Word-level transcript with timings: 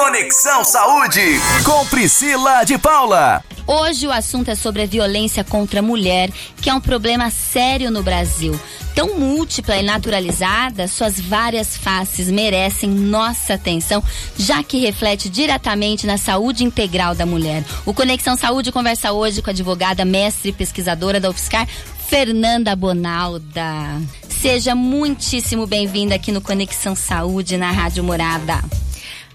Conexão 0.00 0.64
Saúde 0.64 1.20
com 1.62 1.84
Priscila 1.84 2.64
de 2.64 2.78
Paula. 2.78 3.44
Hoje 3.66 4.06
o 4.06 4.10
assunto 4.10 4.50
é 4.50 4.54
sobre 4.54 4.80
a 4.80 4.86
violência 4.86 5.44
contra 5.44 5.80
a 5.80 5.82
mulher, 5.82 6.30
que 6.62 6.70
é 6.70 6.74
um 6.74 6.80
problema 6.80 7.30
sério 7.30 7.90
no 7.90 8.02
Brasil. 8.02 8.58
Tão 8.94 9.18
múltipla 9.18 9.76
e 9.76 9.82
naturalizada, 9.82 10.88
suas 10.88 11.20
várias 11.20 11.76
faces 11.76 12.30
merecem 12.30 12.88
nossa 12.88 13.54
atenção, 13.54 14.02
já 14.38 14.62
que 14.62 14.78
reflete 14.78 15.28
diretamente 15.28 16.06
na 16.06 16.16
saúde 16.16 16.64
integral 16.64 17.14
da 17.14 17.26
mulher. 17.26 17.62
O 17.84 17.92
Conexão 17.92 18.38
Saúde 18.38 18.72
conversa 18.72 19.12
hoje 19.12 19.42
com 19.42 19.50
a 19.50 19.52
advogada, 19.52 20.02
mestre 20.02 20.48
e 20.48 20.54
pesquisadora 20.54 21.20
da 21.20 21.28
UFSCar, 21.28 21.68
Fernanda 22.08 22.74
Bonalda. 22.74 24.00
Seja 24.30 24.74
muitíssimo 24.74 25.66
bem-vinda 25.66 26.14
aqui 26.14 26.32
no 26.32 26.40
Conexão 26.40 26.96
Saúde 26.96 27.58
na 27.58 27.70
Rádio 27.70 28.02
Morada. 28.02 28.64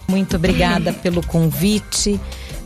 Muito 0.07 0.35
obrigada 0.35 0.93
pelo 0.93 1.25
convite 1.25 2.19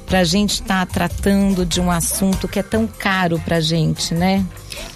para 0.05 0.19
a 0.19 0.23
gente 0.23 0.53
estar 0.53 0.85
tá 0.85 0.91
tratando 0.91 1.65
de 1.65 1.79
um 1.79 1.91
assunto 1.91 2.47
que 2.47 2.59
é 2.59 2.63
tão 2.63 2.87
caro 2.87 3.39
para 3.39 3.61
gente, 3.61 4.13
né? 4.13 4.43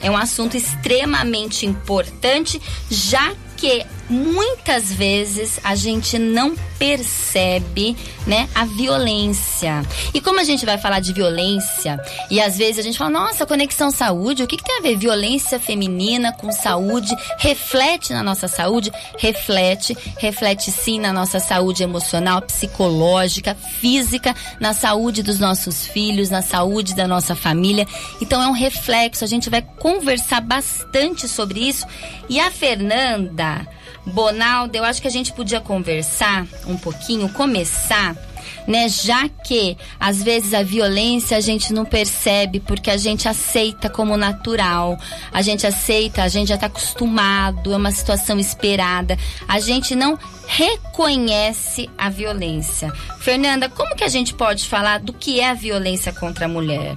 É 0.02 0.10
um 0.10 0.18
assunto 0.18 0.58
extremamente 0.58 1.66
importante, 1.66 2.60
já 2.90 3.34
que 3.56 3.86
muitas 4.14 4.94
vezes 4.94 5.60
a 5.64 5.76
gente 5.76 6.20
não 6.20 6.56
percebe, 6.78 7.96
né, 8.28 8.48
a 8.54 8.66
violência. 8.66 9.84
E 10.14 10.22
como 10.22 10.40
a 10.40 10.44
gente 10.44 10.66
vai 10.66 10.78
falar 10.78 11.00
de 11.00 11.14
violência, 11.14 12.00
e 12.30 12.40
às 12.40 12.58
vezes 12.58 12.80
a 12.80 12.82
gente 12.82 12.98
fala, 12.98 13.10
nossa, 13.10 13.46
conexão 13.46 13.90
saúde, 13.90 14.44
o 14.44 14.48
que, 14.48 14.58
que 14.58 14.64
tem 14.64 14.78
a 14.78 14.82
ver 14.82 14.98
violência 14.98 15.60
feminina 15.60 16.32
com 16.34 16.52
saúde? 16.52 17.16
Reflete 17.40 18.14
na 18.14 18.22
nossa 18.22 18.48
saúde? 18.48 18.92
Reflete, 19.18 19.98
reflete 20.18 20.72
sim 20.72 21.00
na 21.00 21.12
nossa 21.12 21.40
saúde 21.40 21.84
emocional, 21.84 22.42
psicológica, 22.42 23.56
física, 23.56 24.36
na 24.60 24.74
saúde 24.74 25.24
dos 25.24 25.40
nossos 25.40 25.88
filhos, 25.88 26.30
na 26.30 26.42
saúde 26.42 26.96
da 26.96 27.08
nossa 27.08 27.36
família. 27.36 27.88
Então 28.22 28.42
é 28.42 28.48
um 28.48 28.52
reflexo, 28.52 29.24
a 29.24 29.28
gente 29.28 29.50
vai 29.50 29.62
conversar 29.62 30.42
bastante 30.42 31.28
sobre 31.28 31.68
isso. 31.68 31.86
E 32.30 32.40
a 32.40 32.52
Fernanda, 32.52 33.68
Bonaldo, 34.06 34.78
eu 34.78 34.84
acho 34.84 35.02
que 35.02 35.08
a 35.08 35.12
gente 35.12 35.32
podia 35.34 35.62
conversar 35.62 36.46
um 36.68 36.78
pouquinho, 36.78 37.30
começar 37.30 38.16
né? 38.68 38.88
Já 38.90 39.28
que 39.28 39.78
às 40.00 40.22
vezes 40.22 40.54
a 40.54 40.64
violência 40.64 41.38
a 41.38 41.42
gente 41.42 41.74
não 41.74 41.86
percebe 41.86 42.60
porque 42.60 42.90
a 42.90 42.98
gente 42.98 43.28
aceita 43.28 43.90
como 43.90 44.18
natural, 44.18 44.98
a 45.32 45.42
gente 45.42 45.66
aceita, 45.66 46.24
a 46.24 46.28
gente 46.28 46.50
já 46.50 46.56
está 46.56 46.68
acostumado, 46.68 47.74
é 47.74 47.78
uma 47.78 47.92
situação 47.92 48.40
esperada, 48.40 49.18
a 49.48 49.60
gente 49.60 49.96
não 49.96 50.18
reconhece 50.48 51.90
a 51.98 52.10
violência. 52.10 52.92
Fernanda, 53.20 53.70
como 53.70 53.96
que 53.96 54.04
a 54.04 54.10
gente 54.10 54.34
pode 54.34 54.68
falar 54.68 55.00
do 55.00 55.14
que 55.14 55.40
é 55.40 55.50
a 55.50 55.54
violência 55.54 56.12
contra 56.12 56.46
a 56.46 56.50
mulher? 56.50 56.96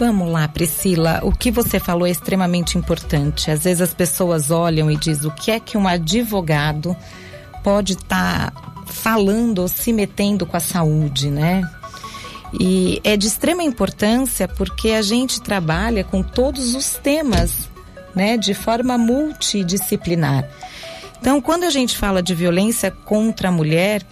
Vamos 0.00 0.32
lá, 0.32 0.48
Priscila. 0.48 1.20
O 1.22 1.30
que 1.30 1.50
você 1.50 1.78
falou 1.78 2.06
é 2.06 2.10
extremamente 2.10 2.78
importante. 2.78 3.50
Às 3.50 3.64
vezes 3.64 3.82
as 3.82 3.92
pessoas 3.92 4.50
olham 4.50 4.90
e 4.90 4.96
dizem 4.96 5.30
o 5.30 5.34
que 5.34 5.50
é 5.50 5.60
que 5.60 5.76
um 5.76 5.86
advogado 5.86 6.96
pode 7.62 7.92
estar 7.92 8.50
tá 8.50 8.82
falando 8.86 9.58
ou 9.58 9.68
se 9.68 9.92
metendo 9.92 10.46
com 10.46 10.56
a 10.56 10.60
saúde, 10.60 11.28
né? 11.30 11.62
E 12.58 12.98
é 13.04 13.14
de 13.14 13.26
extrema 13.26 13.62
importância 13.62 14.48
porque 14.48 14.92
a 14.92 15.02
gente 15.02 15.38
trabalha 15.38 16.02
com 16.02 16.22
todos 16.22 16.74
os 16.74 16.92
temas, 16.94 17.68
né, 18.14 18.38
de 18.38 18.54
forma 18.54 18.96
multidisciplinar. 18.96 20.48
Então, 21.20 21.42
quando 21.42 21.64
a 21.64 21.70
gente 21.70 21.94
fala 21.98 22.22
de 22.22 22.34
violência 22.34 22.90
contra 22.90 23.50
a 23.50 23.52
mulher, 23.52 24.02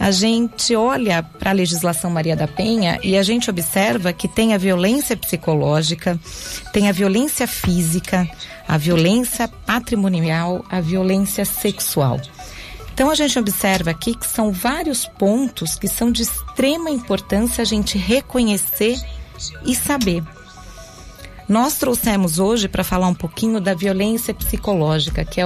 a 0.00 0.10
gente 0.10 0.74
olha 0.74 1.22
para 1.22 1.50
a 1.50 1.52
legislação 1.52 2.10
Maria 2.10 2.34
da 2.34 2.48
Penha 2.48 2.98
e 3.02 3.18
a 3.18 3.22
gente 3.22 3.50
observa 3.50 4.14
que 4.14 4.26
tem 4.26 4.54
a 4.54 4.58
violência 4.58 5.14
psicológica, 5.14 6.18
tem 6.72 6.88
a 6.88 6.92
violência 6.92 7.46
física, 7.46 8.26
a 8.66 8.78
violência 8.78 9.46
patrimonial, 9.46 10.64
a 10.70 10.80
violência 10.80 11.44
sexual. 11.44 12.18
Então 12.94 13.10
a 13.10 13.14
gente 13.14 13.38
observa 13.38 13.90
aqui 13.90 14.14
que 14.14 14.26
são 14.26 14.50
vários 14.50 15.04
pontos 15.04 15.78
que 15.78 15.86
são 15.86 16.10
de 16.10 16.22
extrema 16.22 16.88
importância 16.88 17.60
a 17.60 17.66
gente 17.66 17.98
reconhecer 17.98 18.98
e 19.66 19.74
saber. 19.74 20.24
Nós 21.46 21.76
trouxemos 21.76 22.38
hoje 22.38 22.68
para 22.68 22.82
falar 22.82 23.08
um 23.08 23.14
pouquinho 23.14 23.60
da 23.60 23.74
violência 23.74 24.32
psicológica, 24.32 25.26
que 25.26 25.42
é 25.42 25.44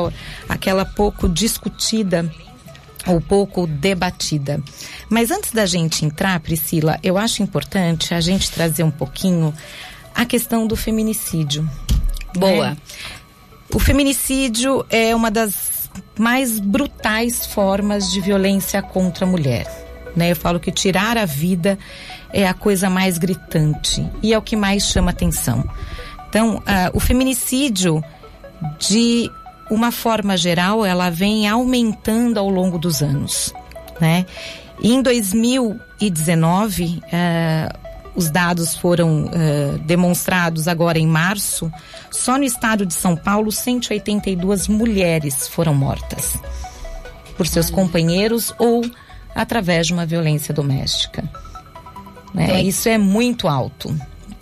aquela 0.49 0.85
pouco 0.85 1.29
discutida 1.29 2.31
ou 3.07 3.21
pouco 3.21 3.67
debatida. 3.67 4.63
Mas 5.09 5.31
antes 5.31 5.53
da 5.53 5.67
gente 5.67 6.05
entrar, 6.05 6.39
Priscila, 6.41 6.99
eu 7.03 7.19
acho 7.19 7.43
importante 7.43 8.15
a 8.15 8.21
gente 8.21 8.51
trazer 8.51 8.83
um 8.83 8.91
pouquinho 8.91 9.55
a 10.15 10.25
questão 10.25 10.67
do 10.67 10.77
feminicídio. 10.77 11.69
Boa. 12.37 12.71
Né? 12.71 12.77
O 13.73 13.79
feminicídio 13.79 14.85
é 14.89 15.15
uma 15.15 15.31
das 15.31 15.89
mais 16.19 16.59
brutais 16.61 17.47
formas 17.47 18.11
de 18.13 18.21
violência 18.21 18.81
contra 18.83 19.25
a 19.25 19.29
mulher. 19.29 19.67
Né? 20.15 20.31
Eu 20.31 20.37
falo 20.37 20.61
que 20.61 20.71
tirar 20.71 21.17
a 21.17 21.25
vida 21.25 21.79
é 22.33 22.47
a 22.47 22.55
coisa 22.55 22.89
mais 22.89 23.19
gritante 23.19 24.09
e 24.23 24.33
é 24.33 24.39
o 24.39 24.43
que 24.43 24.57
mais 24.57 24.85
chama 24.85 25.11
atenção. 25.11 25.69
Então, 26.29 26.57
uh, 26.57 26.63
o 26.93 27.01
feminicídio 27.01 28.03
de 28.79 29.31
uma 29.71 29.91
forma 29.91 30.37
geral, 30.37 30.85
ela 30.85 31.11
vem 31.11 31.49
aumentando 31.49 32.39
ao 32.39 32.49
longo 32.49 32.79
dos 32.79 33.03
anos, 33.03 33.53
né? 34.01 34.27
em 34.83 35.01
2019, 35.03 37.01
uh, 37.05 37.79
os 38.15 38.31
dados 38.31 38.77
foram 38.77 39.25
uh, 39.27 39.79
demonstrados 39.81 40.69
agora 40.69 40.99
em 40.99 41.07
março, 41.07 41.71
só 42.11 42.37
no 42.37 42.45
estado 42.45 42.85
de 42.87 42.95
São 42.95 43.17
Paulo, 43.17 43.51
182 43.51 44.69
mulheres 44.69 45.49
foram 45.49 45.75
mortas 45.75 46.37
por 47.37 47.47
seus 47.47 47.71
companheiros 47.71 48.55
ou 48.59 48.83
através 49.35 49.89
de 49.89 49.93
uma 49.93 50.07
violência 50.07 50.55
doméstica. 50.55 51.29
Né? 52.33 52.63
Isso 52.63 52.89
é 52.89 52.97
muito 52.99 53.49
alto. 53.49 53.95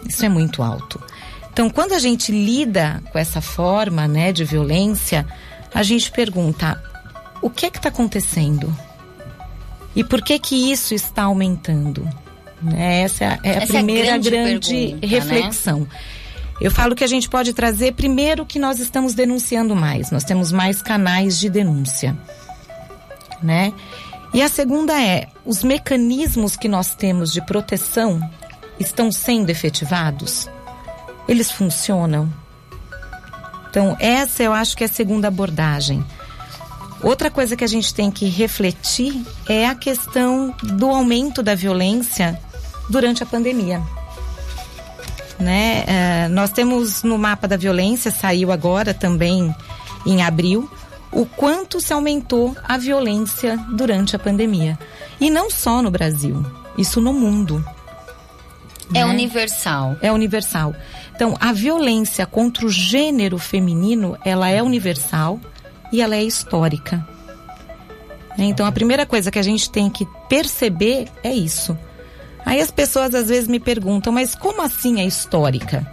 Isso 0.07 0.25
é 0.25 0.29
muito 0.29 0.63
alto. 0.63 1.01
Então, 1.53 1.69
quando 1.69 1.93
a 1.93 1.99
gente 1.99 2.33
lida 2.33 3.03
com 3.13 3.19
essa 3.19 3.43
forma 3.43 4.09
né, 4.09 4.33
de 4.33 4.43
violência, 4.43 5.27
a 5.73 5.83
gente 5.83 6.11
pergunta: 6.11 6.83
o 7.43 7.51
que 7.51 7.67
é 7.67 7.71
que 7.71 7.77
está 7.77 7.91
acontecendo? 7.91 8.75
E 9.95 10.03
por 10.03 10.23
que 10.23 10.39
que 10.39 10.73
isso 10.73 10.95
está 10.95 11.25
aumentando? 11.25 12.09
Né, 12.63 13.03
essa 13.03 13.25
é 13.25 13.29
a 13.29 13.39
essa 13.43 13.75
primeira 13.75 14.09
é 14.09 14.13
a 14.13 14.19
grande, 14.19 14.31
grande 14.31 14.71
pergunta, 14.71 15.07
né? 15.07 15.13
reflexão. 15.13 15.81
Né? 15.81 15.87
Eu 16.61 16.71
falo 16.71 16.95
que 16.95 17.05
a 17.05 17.09
gente 17.09 17.29
pode 17.29 17.53
trazer 17.53 17.93
primeiro 17.93 18.47
que 18.47 18.59
nós 18.59 18.79
estamos 18.79 19.15
denunciando 19.15 19.75
mais, 19.77 20.11
nós 20.11 20.25
temos 20.25 20.53
mais 20.53 20.81
canais 20.81 21.39
de 21.39 21.51
denúncia, 21.51 22.17
né? 23.43 23.73
E 24.33 24.41
a 24.41 24.49
segunda 24.49 24.99
é, 24.99 25.27
os 25.45 25.63
mecanismos 25.63 26.57
que 26.57 26.69
nós 26.69 26.95
temos 26.95 27.31
de 27.33 27.45
proteção 27.45 28.21
estão 28.79 29.13
sendo 29.13 29.51
efetivados? 29.51 30.49
Eles 31.29 31.51
funcionam? 31.51 32.33
Então, 33.71 33.97
essa 33.99 34.43
eu 34.43 34.53
acho 34.53 34.77
que 34.77 34.85
é 34.85 34.87
a 34.87 34.91
segunda 34.91 35.29
abordagem. 35.29 36.05
Outra 37.03 37.31
coisa 37.31 37.57
que 37.57 37.65
a 37.65 37.69
gente 37.69 37.93
tem 37.93 38.11
que 38.11 38.27
refletir 38.27 39.25
é 39.49 39.67
a 39.67 39.75
questão 39.75 40.55
do 40.63 40.87
aumento 40.89 41.43
da 41.43 41.55
violência 41.55 42.39
durante 42.89 43.23
a 43.23 43.27
pandemia. 43.27 43.83
Né? 45.39 45.85
É, 45.87 46.29
nós 46.29 46.51
temos 46.51 47.03
no 47.03 47.19
mapa 47.19 47.49
da 47.49 47.57
violência, 47.57 48.11
saiu 48.11 48.53
agora 48.53 48.95
também 48.95 49.53
em 50.07 50.23
abril, 50.23 50.71
o 51.11 51.27
quanto 51.27 51.81
se 51.81 51.93
aumentou 51.93 52.57
a 52.63 52.79
violência 52.79 53.57
durante 53.73 54.15
a 54.15 54.19
pandemia. 54.19 54.79
E 55.21 55.29
não 55.29 55.51
só 55.51 55.83
no 55.83 55.91
Brasil, 55.91 56.45
isso 56.79 57.01
no 57.01 57.13
mundo. 57.13 57.65
É 58.91 59.05
né? 59.05 59.05
universal. 59.05 59.97
É 60.01 60.13
universal. 60.13 60.75
Então, 61.15 61.37
a 61.41 61.53
violência 61.53 62.27
contra 62.27 62.67
o 62.67 62.71
gênero 62.71 63.39
feminino, 63.39 64.19
ela 64.25 64.49
é 64.49 64.63
universal 64.63 65.41
e 65.93 66.01
ela 66.01 66.17
é 66.17 66.23
histórica. 66.23 67.07
Então, 68.39 68.67
a 68.67 68.73
primeira 68.73 69.05
coisa 69.05 69.31
que 69.31 69.39
a 69.39 69.43
gente 69.43 69.71
tem 69.71 69.91
que 69.91 70.07
perceber 70.29 71.09
é 71.23 71.33
isso. 71.33 71.77
Aí 72.45 72.61
as 72.61 72.71
pessoas 72.71 73.15
às 73.15 73.29
vezes 73.29 73.49
me 73.49 73.61
perguntam, 73.61 74.13
mas 74.13 74.35
como 74.35 74.63
assim 74.63 75.01
é 75.01 75.05
histórica? 75.05 75.89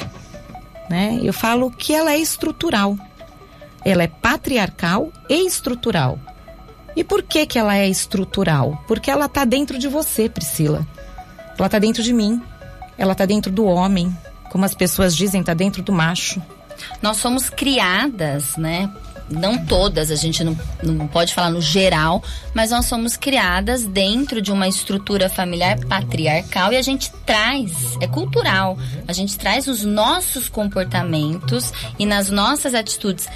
Né? 0.90 1.20
Eu 1.22 1.34
falo 1.34 1.70
que 1.70 1.94
ela 1.94 2.12
é 2.12 2.18
estrutural. 2.18 2.98
Ela 3.86 4.04
é 4.04 4.08
patriarcal 4.08 5.12
e 5.30 5.46
estrutural. 5.46 6.20
E 6.96 7.04
por 7.04 7.22
que 7.22 7.46
que 7.46 7.60
ela 7.60 7.78
é 7.78 7.88
estrutural? 7.88 8.84
Porque 8.88 9.12
ela 9.12 9.26
está 9.26 9.46
dentro 9.46 9.78
de 9.78 9.88
você, 9.88 10.28
Priscila. 10.28 10.86
Ela 11.58 11.68
está 11.68 11.78
dentro 11.78 12.02
de 12.02 12.12
mim. 12.12 12.42
Ela 13.00 13.14
está 13.14 13.26
dentro 13.26 13.52
do 13.52 13.66
homem, 13.66 14.16
como 14.52 14.66
as 14.66 14.76
pessoas 14.76 15.16
dizem, 15.16 15.40
está 15.40 15.56
dentro 15.56 15.82
do 15.82 15.92
macho. 15.92 16.40
Nós 17.02 17.18
somos 17.18 17.50
criadas, 17.50 18.56
né, 18.58 18.90
não 19.30 19.58
todas, 19.64 20.10
a 20.12 20.16
gente 20.16 20.44
não, 20.44 20.58
não 20.82 21.08
pode 21.08 21.34
falar 21.34 21.50
no 21.50 21.62
geral, 21.62 22.24
mas 22.54 22.72
nós 22.72 22.86
somos 22.86 23.16
criadas 23.16 23.86
dentro 23.86 24.42
de 24.42 24.52
uma 24.52 24.68
estrutura 24.68 25.30
familiar 25.30 25.80
patriarcal 25.86 26.74
e 26.74 26.78
a 26.78 26.82
gente 26.82 27.12
traz, 27.26 27.98
é 28.02 28.08
cultural, 28.08 28.78
a 29.08 29.14
gente 29.14 29.38
traz 29.38 29.68
os 29.68 29.84
nossos 29.86 30.50
comportamentos 30.50 31.72
e 31.98 32.06
nas 32.06 32.30
nossas 32.30 32.74
atitudes 32.74 33.28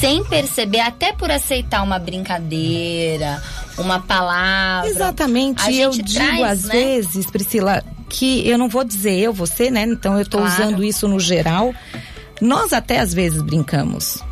sem 0.00 0.24
perceber, 0.24 0.80
até 0.80 1.12
por 1.12 1.30
aceitar 1.30 1.82
uma 1.82 1.98
brincadeira, 1.98 3.42
uma 3.76 4.00
palavra. 4.00 4.88
Exatamente, 4.88 5.74
eu 5.74 5.90
digo 5.90 6.14
traz, 6.14 6.42
às 6.42 6.64
né? 6.64 6.74
vezes, 6.74 7.26
Priscila, 7.30 7.82
que 8.10 8.46
eu 8.46 8.58
não 8.58 8.68
vou 8.68 8.84
dizer 8.84 9.18
eu, 9.18 9.32
você, 9.32 9.70
né? 9.70 9.84
Então 9.84 10.16
eu 10.16 10.22
estou 10.22 10.40
claro. 10.40 10.54
usando 10.54 10.84
isso 10.84 11.08
no 11.08 11.18
geral. 11.18 11.72
Nós 12.40 12.72
até 12.72 13.00
às 13.00 13.14
vezes 13.14 13.40
brincamos 13.40 14.22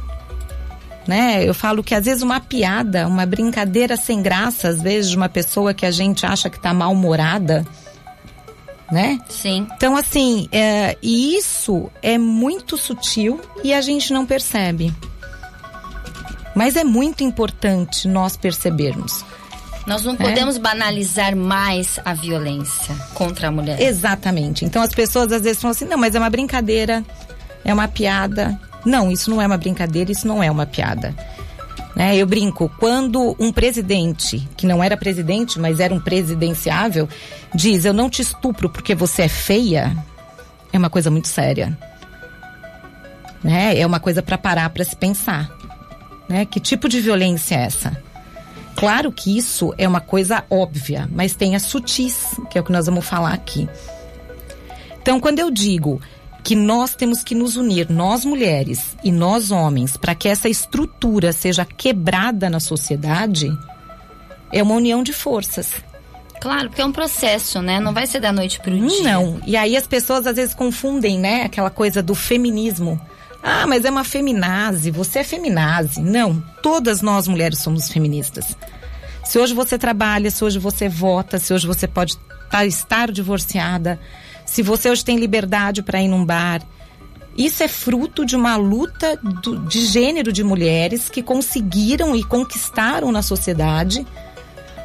né? 1.09 1.43
Eu 1.43 1.55
falo 1.55 1.83
que 1.83 1.95
às 1.95 2.05
vezes 2.05 2.23
uma 2.23 2.39
piada, 2.39 3.09
uma 3.09 3.25
brincadeira 3.25 3.97
sem 3.97 4.21
graça, 4.21 4.69
às 4.69 4.83
vezes 4.83 5.11
de 5.11 5.17
uma 5.17 5.29
pessoa 5.29 5.73
que 5.73 5.87
a 5.87 5.91
gente 5.91 6.27
acha 6.27 6.51
que 6.51 6.61
tá 6.61 6.75
mal-humorada, 6.75 7.67
né? 8.93 9.19
Sim. 9.27 9.67
Então, 9.75 9.97
assim, 9.97 10.49
é, 10.53 10.99
e 11.03 11.35
isso 11.35 11.91
é 12.03 12.19
muito 12.19 12.77
sutil 12.77 13.41
e 13.65 13.73
a 13.73 13.81
gente 13.81 14.13
não 14.13 14.27
percebe. 14.27 14.93
Mas 16.55 16.77
é 16.77 16.85
muito 16.85 17.25
importante 17.25 18.07
nós 18.07 18.37
percebermos. 18.37 19.25
Nós 19.89 20.05
não 20.05 20.15
podemos 20.15 20.57
é? 20.57 20.59
banalizar 20.59 21.35
mais 21.35 21.99
a 22.05 22.13
violência 22.13 22.95
contra 23.15 23.49
a 23.49 23.51
mulher. 23.51 23.81
Exatamente. 23.81 24.67
Então 24.67 24.83
as 24.83 24.93
pessoas 24.93 25.33
às 25.33 25.43
vezes 25.43 25.63
falam 25.63 25.73
assim: 25.73 25.87
não, 25.87 25.97
mas 25.97 26.15
é 26.15 26.19
uma 26.19 26.29
brincadeira, 26.29 27.03
é 27.65 27.73
uma 27.73 27.89
piada. 27.89 28.61
Não, 28.85 29.11
isso 29.11 29.31
não 29.31 29.41
é 29.41 29.47
uma 29.47 29.57
brincadeira, 29.57 30.13
isso 30.13 30.29
não 30.29 30.43
é 30.43 30.51
uma 30.51 30.67
piada. 30.67 31.15
Né? 31.97 32.17
Eu 32.17 32.27
brinco, 32.27 32.71
quando 32.79 33.35
um 33.41 33.51
presidente, 33.51 34.47
que 34.59 34.67
não 34.67 34.85
era 34.85 34.95
presidente, 34.95 35.59
mas 35.59 35.81
era 35.81 35.95
um 35.95 36.01
presidenciável, 36.01 37.09
diz: 37.55 37.87
Eu 37.87 37.95
não 37.95 38.11
te 38.11 38.21
estupro 38.21 38.69
porque 38.69 38.95
você 38.95 39.23
é 39.23 39.29
feia, 39.29 39.97
é 40.71 40.77
uma 40.77 40.91
coisa 40.91 41.11
muito 41.11 41.29
séria. 41.29 41.77
Né? 43.43 43.79
É 43.79 43.87
uma 43.87 44.01
coisa 44.01 44.23
para 44.23 44.37
parar 44.37 44.69
para 44.69 44.85
se 44.85 44.95
pensar. 44.95 45.51
Né? 46.29 46.45
Que 46.45 46.61
tipo 46.61 46.91
de 46.91 47.01
violência 47.01 47.55
é 47.55 47.63
essa? 47.63 48.08
Claro 48.79 49.11
que 49.11 49.37
isso 49.37 49.75
é 49.77 49.89
uma 49.89 50.01
coisa 50.01 50.45
óbvia, 50.49 51.09
mas 51.11 51.35
tem 51.35 51.57
a 51.57 51.59
sutis, 51.59 52.37
que 52.49 52.57
é 52.57 52.61
o 52.61 52.65
que 52.65 52.71
nós 52.71 52.87
vamos 52.87 53.05
falar 53.05 53.33
aqui. 53.33 53.69
Então, 55.03 55.19
quando 55.19 55.41
eu 55.41 55.51
digo 55.51 56.01
que 56.45 56.55
nós 56.55 56.95
temos 56.95 57.25
que 57.25 57.35
nos 57.35 57.57
unir, 57.57 57.91
nós 57.91 58.25
mulheres 58.25 58.97
e 59.03 59.11
nós 59.11 59.51
homens, 59.51 59.97
para 59.97 60.15
que 60.15 60.29
essa 60.29 60.49
estrutura 60.49 61.33
seja 61.33 61.65
quebrada 61.65 62.49
na 62.49 62.61
sociedade, 62.61 63.51
é 64.53 64.63
uma 64.63 64.77
união 64.77 65.03
de 65.03 65.13
forças. 65.13 65.73
Claro, 66.41 66.69
porque 66.69 66.81
é 66.81 66.85
um 66.85 66.93
processo, 66.93 67.61
né? 67.61 67.81
Não 67.81 67.93
vai 67.93 68.07
ser 68.07 68.21
da 68.21 68.31
noite 68.31 68.61
para 68.61 68.73
o 68.73 68.79
dia. 68.79 69.03
Não. 69.03 69.41
E 69.45 69.57
aí 69.57 69.77
as 69.77 69.89
pessoas 69.89 70.25
às 70.25 70.37
vezes 70.37 70.55
confundem, 70.55 71.19
né? 71.19 71.43
Aquela 71.43 71.69
coisa 71.69 72.01
do 72.01 72.15
feminismo. 72.15 73.01
Ah, 73.43 73.67
mas 73.67 73.85
é 73.85 73.91
uma 73.91 74.05
feminazi, 74.05 74.91
você 74.91 75.21
é 75.21 75.25
feminazi. 75.25 76.01
Não, 76.01 76.43
todas 76.63 77.01
nós 77.01 77.29
mulheres 77.29 77.59
somos 77.59 77.89
feministas. 77.89 78.57
Se 79.25 79.39
hoje 79.39 79.55
você 79.55 79.79
trabalha, 79.79 80.31
se 80.31 80.45
hoje 80.45 80.59
você 80.59 80.89
vota, 80.89 81.39
se 81.39 81.53
hoje 81.53 81.67
você 81.67 81.87
pode 81.87 82.17
tá, 82.51 82.65
estar 82.65 83.13
divorciada, 83.13 84.01
se 84.45 84.63
você 84.63 84.91
hoje 84.91 85.05
tem 85.05 85.19
liberdade 85.19 85.83
para 85.83 86.01
ir 86.01 86.09
num 86.09 86.25
bar. 86.25 86.63
Isso 87.37 87.63
é 87.63 87.69
fruto 87.69 88.25
de 88.27 88.35
uma 88.35 88.57
luta 88.57 89.17
do, 89.17 89.59
de 89.67 89.85
gênero 89.85 90.33
de 90.33 90.43
mulheres 90.43 91.09
que 91.09 91.23
conseguiram 91.23 92.17
e 92.17 92.25
conquistaram 92.25 93.13
na 93.13 93.23
sociedade 93.23 94.05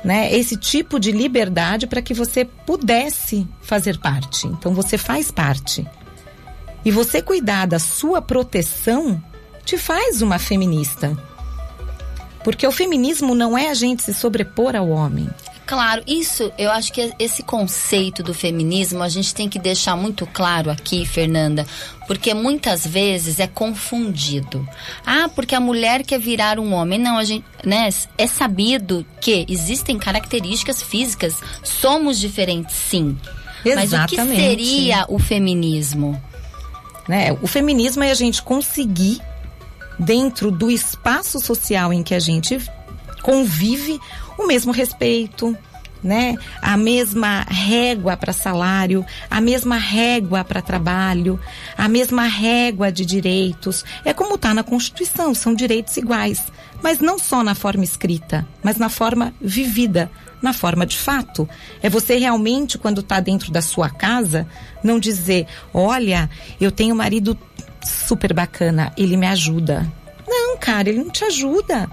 né, 0.04 0.32
esse 0.34 0.58
tipo 0.58 1.00
de 1.00 1.12
liberdade 1.12 1.88
para 1.88 2.02
que 2.02 2.14
você 2.14 2.44
pudesse 2.46 3.48
fazer 3.62 3.98
parte. 3.98 4.46
Então 4.48 4.74
você 4.74 4.98
faz 4.98 5.32
parte. 5.32 5.88
E 6.86 6.92
você 6.92 7.22
cuidar 7.22 7.66
da 7.66 7.80
sua 7.80 8.22
proteção 8.22 9.22
te 9.66 9.78
faz 9.78 10.22
uma 10.22 10.38
feminista. 10.38 11.18
Porque 12.44 12.68
o 12.68 12.72
feminismo 12.72 13.34
não 13.34 13.58
é 13.58 13.70
a 13.70 13.74
gente 13.74 14.04
se 14.04 14.14
sobrepor 14.14 14.76
ao 14.76 14.90
homem. 14.90 15.30
Claro, 15.66 16.04
isso 16.06 16.52
eu 16.58 16.70
acho 16.70 16.92
que 16.92 17.14
esse 17.18 17.42
conceito 17.42 18.22
do 18.22 18.34
feminismo 18.34 19.02
a 19.02 19.08
gente 19.08 19.34
tem 19.34 19.48
que 19.48 19.58
deixar 19.58 19.96
muito 19.96 20.28
claro 20.28 20.70
aqui, 20.70 21.06
Fernanda, 21.06 21.66
porque 22.06 22.34
muitas 22.34 22.86
vezes 22.86 23.40
é 23.40 23.48
confundido. 23.48 24.68
Ah, 25.06 25.30
porque 25.34 25.56
a 25.56 25.62
mulher 25.62 26.04
quer 26.04 26.20
virar 26.20 26.60
um 26.60 26.74
homem. 26.74 27.00
Não, 27.00 27.18
a 27.18 27.24
gente, 27.24 27.46
né, 27.66 27.88
é 28.18 28.28
sabido 28.28 29.06
que 29.22 29.46
existem 29.48 29.98
características 29.98 30.84
físicas, 30.84 31.42
somos 31.64 32.20
diferentes 32.20 32.76
sim. 32.76 33.18
Exatamente. 33.64 34.18
Mas 34.18 34.28
o 34.28 34.30
que 34.30 34.36
seria 34.36 35.06
o 35.08 35.18
feminismo? 35.18 36.22
Né? 37.08 37.32
O 37.42 37.48
feminismo 37.48 38.04
é 38.04 38.12
a 38.12 38.16
gente 38.16 38.42
conseguir 38.42 39.22
dentro 40.00 40.50
do 40.52 40.72
espaço 40.72 41.40
social 41.40 41.94
em 41.94 42.04
que 42.04 42.16
a 42.16 42.20
gente 42.20 42.60
convive 43.22 44.00
o 44.38 44.48
mesmo 44.48 44.72
respeito, 44.72 45.56
né? 46.04 46.36
A 46.62 46.76
mesma 46.76 47.46
régua 47.48 48.18
para 48.18 48.34
salário, 48.34 49.06
a 49.30 49.40
mesma 49.40 49.78
régua 49.78 50.44
para 50.44 50.62
trabalho, 50.62 51.40
a 51.78 51.88
mesma 51.88 52.24
régua 52.24 52.92
de 52.92 53.06
direitos. 53.06 53.86
É 54.04 54.14
como 54.14 54.36
está 54.36 54.54
na 54.54 54.64
Constituição, 54.64 55.34
são 55.34 55.54
direitos 55.54 55.96
iguais. 55.96 56.44
Mas 56.82 57.00
não 57.00 57.18
só 57.18 57.42
na 57.42 57.56
forma 57.56 57.86
escrita, 57.86 58.46
mas 58.62 58.76
na 58.76 58.90
forma 58.90 59.34
vivida, 59.40 60.12
na 60.44 60.52
forma 60.52 60.86
de 60.86 60.98
fato. 60.98 61.50
É 61.82 61.90
você 61.90 62.18
realmente, 62.18 62.78
quando 62.78 63.00
está 63.00 63.22
dentro 63.22 63.52
da 63.52 63.62
sua 63.62 63.90
casa, 63.90 64.46
não 64.84 65.00
dizer: 65.00 65.48
olha, 65.74 66.30
eu 66.60 66.70
tenho 66.70 66.94
um 66.94 66.98
marido 66.98 67.40
super 67.84 68.34
bacana, 68.34 68.92
ele 68.98 69.16
me 69.16 69.26
ajuda. 69.26 69.90
Não, 70.28 70.58
cara, 70.58 70.90
ele 70.90 71.00
não 71.00 71.10
te 71.10 71.24
ajuda. 71.24 71.90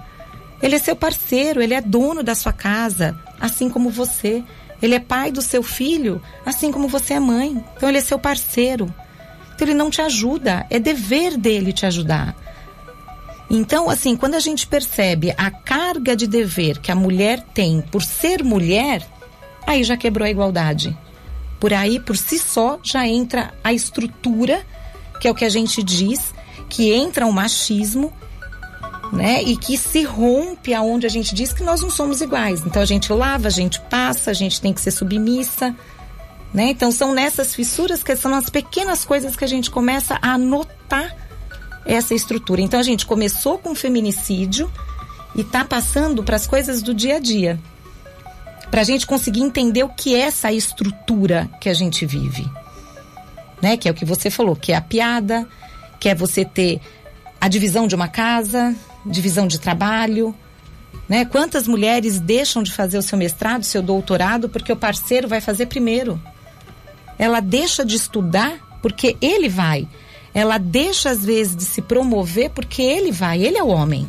Ele 0.61 0.75
é 0.75 0.79
seu 0.79 0.95
parceiro, 0.95 1.61
ele 1.61 1.73
é 1.73 1.81
dono 1.81 2.21
da 2.21 2.35
sua 2.35 2.53
casa, 2.53 3.17
assim 3.39 3.69
como 3.69 3.89
você. 3.89 4.43
Ele 4.81 4.95
é 4.95 4.99
pai 4.99 5.31
do 5.31 5.41
seu 5.41 5.63
filho, 5.63 6.21
assim 6.45 6.71
como 6.71 6.87
você 6.87 7.15
é 7.15 7.19
mãe. 7.19 7.63
Então 7.75 7.87
ele 7.87 7.97
é 7.97 8.01
seu 8.01 8.19
parceiro. 8.19 8.93
Então 9.55 9.67
ele 9.67 9.73
não 9.73 9.89
te 9.89 10.01
ajuda, 10.01 10.65
é 10.69 10.79
dever 10.79 11.37
dele 11.37 11.71
te 11.71 11.85
ajudar. 11.85 12.35
Então, 13.53 13.89
assim, 13.89 14.15
quando 14.15 14.35
a 14.35 14.39
gente 14.39 14.65
percebe 14.65 15.33
a 15.37 15.51
carga 15.51 16.15
de 16.15 16.25
dever 16.25 16.79
que 16.79 16.89
a 16.89 16.95
mulher 16.95 17.41
tem 17.53 17.81
por 17.81 18.01
ser 18.01 18.45
mulher, 18.45 19.05
aí 19.67 19.83
já 19.83 19.97
quebrou 19.97 20.25
a 20.25 20.31
igualdade. 20.31 20.97
Por 21.59 21.73
aí, 21.73 21.99
por 21.99 22.15
si 22.15 22.39
só, 22.39 22.79
já 22.81 23.05
entra 23.05 23.53
a 23.61 23.73
estrutura, 23.73 24.65
que 25.19 25.27
é 25.27 25.31
o 25.31 25.35
que 25.35 25.43
a 25.43 25.49
gente 25.49 25.83
diz, 25.83 26.33
que 26.69 26.93
entra 26.93 27.27
o 27.27 27.33
machismo 27.33 28.13
né? 29.11 29.43
E 29.43 29.57
que 29.57 29.77
se 29.77 30.03
rompe 30.03 30.73
aonde 30.73 31.05
a 31.05 31.09
gente 31.09 31.35
diz 31.35 31.51
que 31.51 31.61
nós 31.61 31.81
não 31.81 31.89
somos 31.89 32.21
iguais. 32.21 32.63
Então 32.65 32.81
a 32.81 32.85
gente 32.85 33.11
lava, 33.11 33.49
a 33.49 33.51
gente 33.51 33.77
passa, 33.89 34.31
a 34.31 34.33
gente 34.33 34.61
tem 34.61 34.71
que 34.71 34.79
ser 34.79 34.91
submissa, 34.91 35.75
né? 36.53 36.69
Então 36.69 36.93
são 36.93 37.13
nessas 37.13 37.53
fissuras 37.53 38.01
que 38.01 38.15
são 38.15 38.33
as 38.33 38.49
pequenas 38.49 39.03
coisas 39.03 39.35
que 39.35 39.43
a 39.43 39.47
gente 39.47 39.69
começa 39.69 40.17
a 40.21 40.37
notar 40.37 41.13
essa 41.85 42.13
estrutura. 42.13 42.61
Então 42.61 42.79
a 42.79 42.83
gente 42.83 43.05
começou 43.05 43.57
com 43.57 43.75
feminicídio 43.75 44.71
e 45.35 45.43
tá 45.43 45.63
passando 45.63 46.23
para 46.23 46.35
as 46.35 46.45
coisas 46.45 46.81
do 46.81 46.93
dia 46.93 47.17
a 47.17 47.19
dia. 47.19 47.59
Para 48.69 48.81
a 48.81 48.83
gente 48.85 49.05
conseguir 49.05 49.41
entender 49.41 49.83
o 49.83 49.89
que 49.89 50.15
é 50.15 50.21
essa 50.21 50.51
estrutura 50.51 51.49
que 51.59 51.69
a 51.69 51.73
gente 51.73 52.05
vive. 52.05 52.49
Né? 53.61 53.77
Que 53.77 53.87
é 53.87 53.91
o 53.91 53.93
que 53.93 54.05
você 54.05 54.29
falou, 54.29 54.55
que 54.55 54.71
é 54.71 54.75
a 54.75 54.81
piada, 54.81 55.47
que 55.99 56.09
é 56.09 56.15
você 56.15 56.45
ter 56.45 56.79
a 57.39 57.47
divisão 57.47 57.87
de 57.87 57.95
uma 57.95 58.07
casa, 58.07 58.75
divisão 59.05 59.47
de 59.47 59.59
trabalho. 59.59 60.35
Né? 61.09 61.25
Quantas 61.25 61.67
mulheres 61.67 62.19
deixam 62.19 62.63
de 62.63 62.71
fazer 62.71 62.97
o 62.97 63.01
seu 63.01 63.17
mestrado, 63.17 63.63
seu 63.63 63.81
doutorado, 63.81 64.47
porque 64.47 64.71
o 64.71 64.77
parceiro 64.77 65.27
vai 65.27 65.41
fazer 65.41 65.65
primeiro? 65.65 66.21
Ela 67.19 67.39
deixa 67.39 67.85
de 67.85 67.95
estudar 67.95 68.79
porque 68.81 69.17
ele 69.21 69.49
vai. 69.49 69.87
Ela 70.33 70.57
deixa, 70.57 71.09
às 71.09 71.25
vezes, 71.25 71.55
de 71.55 71.65
se 71.65 71.81
promover 71.81 72.51
porque 72.51 72.81
ele 72.81 73.11
vai, 73.11 73.43
ele 73.43 73.57
é 73.57 73.63
o 73.63 73.67
homem. 73.67 74.07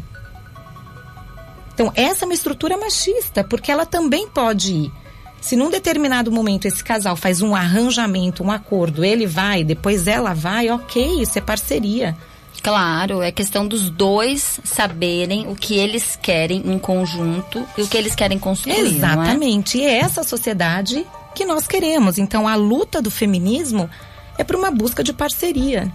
Então, 1.75 1.93
essa 1.95 2.25
é 2.25 2.27
uma 2.27 2.35
estrutura 2.35 2.77
machista, 2.77 3.43
porque 3.43 3.73
ela 3.73 3.87
também 3.87 4.29
pode 4.29 4.73
ir. 4.73 4.93
Se 5.41 5.57
num 5.57 5.71
determinado 5.71 6.31
momento 6.31 6.67
esse 6.67 6.85
casal 6.85 7.17
faz 7.17 7.43
um 7.43 7.57
arranjamento, 7.57 8.45
um 8.45 8.53
acordo, 8.53 9.05
ele 9.05 9.27
vai, 9.27 9.65
depois 9.65 10.07
ela 10.07 10.33
vai, 10.33 10.71
ok, 10.71 11.21
isso 11.21 11.37
é 11.37 11.41
parceria. 11.41 12.17
Claro, 12.63 13.23
é 13.23 13.33
questão 13.33 13.67
dos 13.67 13.91
dois 13.91 14.61
saberem 14.63 15.49
o 15.49 15.57
que 15.57 15.75
eles 15.75 16.17
querem 16.21 16.63
em 16.65 16.79
conjunto 16.79 17.67
e 17.77 17.83
o 17.83 17.89
que 17.89 17.97
eles 17.97 18.15
querem 18.15 18.39
construir. 18.39 18.77
É? 18.77 18.81
Exatamente. 18.81 19.81
É? 19.81 19.83
E 19.83 19.87
é 19.87 19.99
essa 19.99 20.23
sociedade 20.23 21.05
que 21.35 21.45
nós 21.45 21.67
queremos. 21.67 22.19
Então, 22.19 22.47
a 22.47 22.55
luta 22.55 23.03
do 23.03 23.11
feminismo 23.11 23.91
é 24.39 24.45
por 24.45 24.55
uma 24.55 24.71
busca 24.71 25.03
de 25.03 25.13
parceria. 25.13 25.91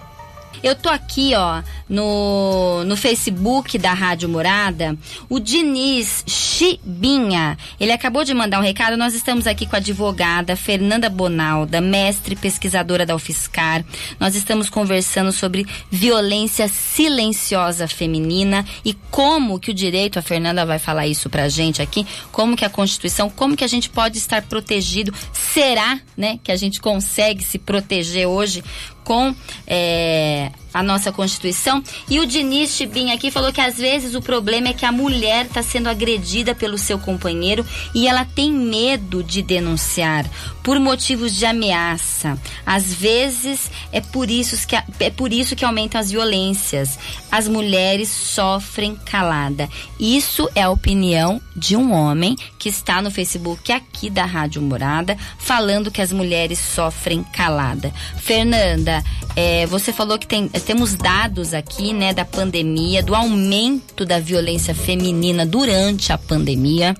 Eu 0.63 0.75
tô 0.75 0.89
aqui, 0.89 1.33
ó, 1.35 1.61
no, 1.87 2.83
no 2.83 2.97
Facebook 2.97 3.77
da 3.77 3.93
Rádio 3.93 4.27
Morada, 4.27 4.97
o 5.29 5.39
Diniz 5.39 6.23
Chibinha. 6.25 7.57
Ele 7.79 7.91
acabou 7.91 8.23
de 8.23 8.33
mandar 8.33 8.59
um 8.59 8.63
recado. 8.63 8.97
Nós 8.97 9.13
estamos 9.13 9.45
aqui 9.45 9.65
com 9.65 9.75
a 9.75 9.79
advogada 9.79 10.55
Fernanda 10.55 11.09
Bonalda, 11.09 11.79
mestre 11.79 12.35
pesquisadora 12.35 13.05
da 13.05 13.15
UFSCar. 13.15 13.85
Nós 14.19 14.35
estamos 14.35 14.69
conversando 14.69 15.31
sobre 15.31 15.65
violência 15.91 16.67
silenciosa 16.67 17.87
feminina 17.87 18.65
e 18.83 18.93
como 19.11 19.59
que 19.59 19.71
o 19.71 19.73
direito, 19.73 20.17
a 20.17 20.21
Fernanda 20.21 20.65
vai 20.65 20.79
falar 20.79 21.07
isso 21.07 21.29
pra 21.29 21.47
gente 21.49 21.81
aqui, 21.81 22.05
como 22.31 22.55
que 22.55 22.65
a 22.65 22.69
Constituição, 22.69 23.29
como 23.29 23.55
que 23.55 23.63
a 23.63 23.67
gente 23.67 23.89
pode 23.89 24.17
estar 24.17 24.41
protegido. 24.41 25.13
Será, 25.31 25.99
né, 26.15 26.39
que 26.43 26.51
a 26.51 26.55
gente 26.55 26.81
consegue 26.81 27.43
se 27.43 27.59
proteger 27.59 28.27
hoje 28.27 28.63
com 29.07 29.33
é, 29.65 30.51
a 30.77 30.83
nossa 30.83 31.11
Constituição. 31.11 31.83
E 32.07 32.19
o 32.19 32.25
Diniz 32.25 32.75
Chibin 32.75 33.11
aqui 33.11 33.31
falou 33.31 33.51
que 33.51 33.59
às 33.59 33.77
vezes 33.77 34.13
o 34.13 34.21
problema 34.21 34.67
é 34.67 34.73
que 34.73 34.85
a 34.85 34.91
mulher 34.91 35.45
está 35.45 35.63
sendo 35.63 35.89
agredida 35.89 36.53
pelo 36.53 36.77
seu 36.77 36.99
companheiro 36.99 37.65
e 37.95 38.07
ela 38.07 38.23
tem 38.23 38.51
medo 38.51 39.23
de 39.23 39.41
denunciar 39.41 40.29
por 40.61 40.79
motivos 40.79 41.33
de 41.35 41.45
ameaça. 41.47 42.37
Às 42.63 42.93
vezes 42.93 43.71
é 43.91 43.99
por 43.99 44.29
isso 44.29 44.67
que, 44.67 44.75
é 44.75 45.09
por 45.09 45.33
isso 45.33 45.55
que 45.55 45.65
aumentam 45.65 45.99
as 45.99 46.11
violências. 46.11 46.99
As 47.31 47.47
mulheres 47.47 48.09
sofrem 48.09 48.95
calada. 48.95 49.67
Isso 49.99 50.47
é 50.53 50.61
a 50.61 50.69
opinião 50.69 51.41
de 51.55 51.75
um 51.75 51.91
homem 51.91 52.35
que 52.59 52.69
está 52.69 53.01
no 53.01 53.09
Facebook 53.09 53.71
aqui 53.71 54.11
da 54.11 54.25
Rádio 54.25 54.61
Morada, 54.61 55.17
falando 55.39 55.89
que 55.89 56.01
as 56.01 56.11
mulheres 56.11 56.59
sofrem 56.59 57.23
calada. 57.23 57.91
Fernanda, 58.17 59.03
é, 59.35 59.65
você 59.65 59.91
falou 59.91 60.19
que 60.19 60.27
tem 60.27 60.49
temos 60.67 60.95
dados 60.95 61.53
aqui, 61.53 61.93
né, 61.93 62.13
da 62.13 62.25
pandemia, 62.25 63.01
do 63.01 63.15
aumento 63.15 64.05
da 64.05 64.19
violência 64.19 64.75
feminina 64.75 65.45
durante 65.45 66.11
a 66.11 66.17
pandemia. 66.17 66.93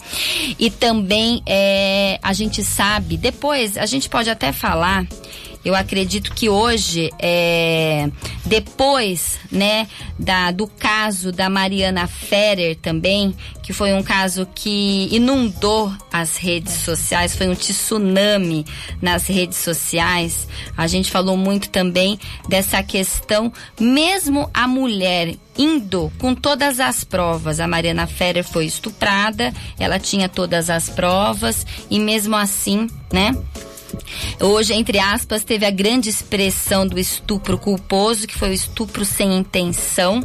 E 0.58 0.70
também 0.70 1.44
é, 1.46 2.18
a 2.24 2.32
gente 2.32 2.64
sabe, 2.64 3.18
depois 3.18 3.78
a 3.78 3.86
gente 3.86 4.08
pode 4.08 4.30
até 4.30 4.54
falar 4.54 5.06
eu 5.68 5.76
acredito 5.76 6.34
que 6.34 6.48
hoje, 6.48 7.12
é, 7.20 8.10
depois, 8.46 9.38
né, 9.52 9.86
da, 10.18 10.50
do 10.50 10.66
caso 10.66 11.30
da 11.30 11.50
Mariana 11.50 12.08
Ferrer 12.08 12.78
também, 12.78 13.36
que 13.62 13.74
foi 13.74 13.92
um 13.94 14.02
caso 14.02 14.48
que 14.56 15.10
inundou 15.12 15.92
as 16.10 16.38
redes 16.38 16.72
sociais, 16.72 17.36
foi 17.36 17.50
um 17.50 17.54
tsunami 17.54 18.66
nas 19.02 19.28
redes 19.28 19.58
sociais. 19.58 20.48
A 20.78 20.88
gente 20.88 21.12
falou 21.12 21.36
muito 21.36 21.70
também 21.70 22.18
dessa 22.48 22.82
questão, 22.82 23.52
mesmo 23.78 24.50
a 24.54 24.70
mulher 24.70 25.36
indo 25.58 26.10
com 26.18 26.34
todas 26.34 26.80
as 26.80 27.04
provas. 27.04 27.60
A 27.60 27.68
Mariana 27.68 28.08
Ferrer 28.08 28.46
foi 28.46 28.68
estuprada, 28.68 29.54
ela 29.78 30.00
tinha 30.00 30.30
todas 30.30 30.70
as 30.70 30.88
provas 30.88 31.66
e 31.90 32.00
mesmo 32.00 32.38
assim, 32.38 32.88
né? 33.12 33.36
Hoje, 34.40 34.74
entre 34.74 35.00
aspas, 35.00 35.44
teve 35.44 35.66
a 35.66 35.72
grande 35.72 36.10
expressão 36.10 36.88
do 36.88 37.00
estupro 37.00 37.58
culposo, 37.58 38.28
que 38.28 38.36
foi 38.36 38.50
o 38.50 38.54
estupro 38.54 39.06
sem 39.06 39.38
intenção. 39.38 40.22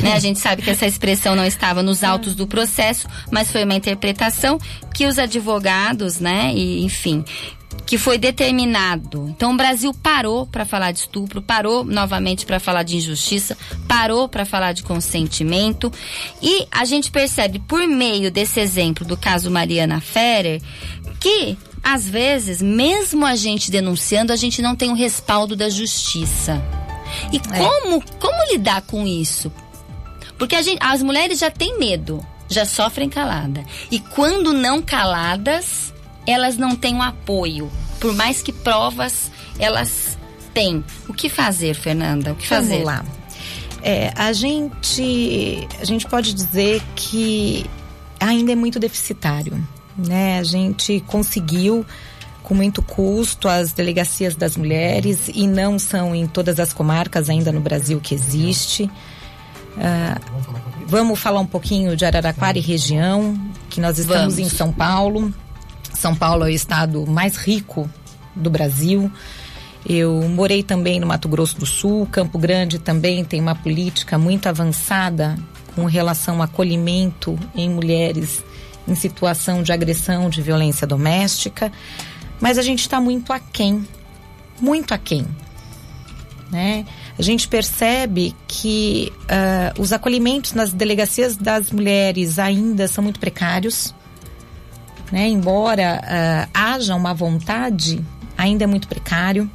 Né? 0.00 0.12
A 0.12 0.18
gente 0.18 0.38
sabe 0.38 0.62
que 0.62 0.70
essa 0.70 0.86
expressão 0.86 1.34
não 1.34 1.44
estava 1.44 1.82
nos 1.82 2.04
autos 2.04 2.34
do 2.34 2.46
processo, 2.46 3.06
mas 3.30 3.50
foi 3.50 3.64
uma 3.64 3.74
interpretação 3.74 4.58
que 4.94 5.06
os 5.06 5.18
advogados, 5.18 6.20
né, 6.20 6.52
e 6.54 6.84
enfim, 6.84 7.24
que 7.86 7.98
foi 7.98 8.18
determinado. 8.18 9.28
Então 9.28 9.52
o 9.52 9.56
Brasil 9.56 9.92
parou 9.94 10.46
para 10.46 10.64
falar 10.64 10.92
de 10.92 11.00
estupro, 11.00 11.42
parou 11.42 11.84
novamente 11.84 12.46
para 12.46 12.58
falar 12.58 12.82
de 12.82 12.96
injustiça, 12.96 13.56
parou 13.86 14.28
para 14.28 14.44
falar 14.44 14.72
de 14.72 14.82
consentimento 14.82 15.92
e 16.40 16.66
a 16.70 16.84
gente 16.84 17.10
percebe 17.10 17.58
por 17.58 17.86
meio 17.86 18.30
desse 18.30 18.60
exemplo 18.60 19.04
do 19.04 19.16
caso 19.16 19.50
Mariana 19.50 20.00
Ferrer 20.00 20.62
que 21.20 21.56
às 21.84 22.08
vezes, 22.08 22.62
mesmo 22.62 23.26
a 23.26 23.36
gente 23.36 23.70
denunciando, 23.70 24.32
a 24.32 24.36
gente 24.36 24.62
não 24.62 24.74
tem 24.74 24.90
o 24.90 24.94
respaldo 24.94 25.54
da 25.54 25.68
justiça. 25.68 26.62
E 27.30 27.36
é. 27.36 27.40
como, 27.58 28.02
como 28.18 28.52
lidar 28.52 28.80
com 28.82 29.06
isso? 29.06 29.52
Porque 30.38 30.60
gente, 30.62 30.78
as 30.82 31.02
mulheres 31.02 31.38
já 31.38 31.50
têm 31.50 31.78
medo, 31.78 32.24
já 32.48 32.64
sofrem 32.64 33.10
calada. 33.10 33.62
E 33.90 34.00
quando 34.00 34.52
não 34.52 34.80
caladas, 34.80 35.92
elas 36.26 36.56
não 36.56 36.74
têm 36.74 36.94
o 36.94 36.98
um 36.98 37.02
apoio. 37.02 37.70
Por 38.00 38.14
mais 38.14 38.42
que 38.42 38.52
provas 38.52 39.30
elas 39.58 40.18
têm. 40.54 40.82
O 41.06 41.12
que 41.12 41.28
fazer, 41.28 41.74
Fernanda? 41.74 42.32
O 42.32 42.36
que 42.36 42.48
Vamos 42.48 42.68
fazer? 42.70 42.82
lá. 42.82 43.04
É, 43.82 44.10
a 44.16 44.32
gente 44.32 45.68
a 45.78 45.84
gente 45.84 46.06
pode 46.06 46.32
dizer 46.32 46.82
que 46.96 47.66
ainda 48.18 48.52
é 48.52 48.54
muito 48.54 48.80
deficitário 48.80 49.62
né? 49.96 50.38
A 50.38 50.42
gente 50.42 51.02
conseguiu 51.06 51.84
com 52.42 52.54
muito 52.54 52.82
custo 52.82 53.48
as 53.48 53.72
delegacias 53.72 54.36
das 54.36 54.56
mulheres 54.56 55.30
e 55.34 55.46
não 55.46 55.78
são 55.78 56.14
em 56.14 56.26
todas 56.26 56.60
as 56.60 56.72
comarcas 56.72 57.30
ainda 57.30 57.50
no 57.50 57.60
Brasil 57.60 58.00
que 58.00 58.14
existe. 58.14 58.84
Uh, 58.84 60.20
vamos 60.86 61.18
falar 61.18 61.40
um 61.40 61.46
pouquinho 61.46 61.96
de 61.96 62.04
Araraquara 62.04 62.58
e 62.58 62.60
região, 62.60 63.34
que 63.70 63.80
nós 63.80 63.98
estamos 63.98 64.36
vamos. 64.36 64.38
em 64.38 64.54
São 64.54 64.70
Paulo. 64.70 65.32
São 65.94 66.14
Paulo 66.14 66.44
é 66.44 66.48
o 66.48 66.50
estado 66.50 67.06
mais 67.06 67.36
rico 67.36 67.88
do 68.36 68.50
Brasil. 68.50 69.10
Eu 69.86 70.22
morei 70.28 70.62
também 70.62 71.00
no 71.00 71.06
Mato 71.06 71.28
Grosso 71.28 71.58
do 71.58 71.66
Sul, 71.66 72.06
Campo 72.10 72.38
Grande 72.38 72.78
também 72.78 73.24
tem 73.24 73.40
uma 73.40 73.54
política 73.54 74.18
muito 74.18 74.48
avançada 74.48 75.36
com 75.74 75.84
relação 75.84 76.36
ao 76.36 76.42
acolhimento 76.42 77.38
em 77.54 77.68
mulheres 77.68 78.42
em 78.86 78.94
situação 78.94 79.62
de 79.62 79.72
agressão, 79.72 80.28
de 80.28 80.42
violência 80.42 80.86
doméstica, 80.86 81.72
mas 82.40 82.58
a 82.58 82.62
gente 82.62 82.80
está 82.80 83.00
muito 83.00 83.32
aquém, 83.32 83.86
muito 84.60 84.92
aquém. 84.92 85.26
Né? 86.50 86.84
A 87.18 87.22
gente 87.22 87.48
percebe 87.48 88.34
que 88.46 89.12
uh, 89.22 89.80
os 89.80 89.92
acolhimentos 89.92 90.52
nas 90.52 90.72
delegacias 90.72 91.36
das 91.36 91.70
mulheres 91.70 92.38
ainda 92.38 92.86
são 92.86 93.02
muito 93.02 93.18
precários, 93.18 93.94
né? 95.10 95.26
embora 95.28 96.00
uh, 96.02 96.50
haja 96.52 96.94
uma 96.94 97.14
vontade, 97.14 98.04
ainda 98.36 98.64
é 98.64 98.66
muito 98.66 98.86
precário. 98.86 99.50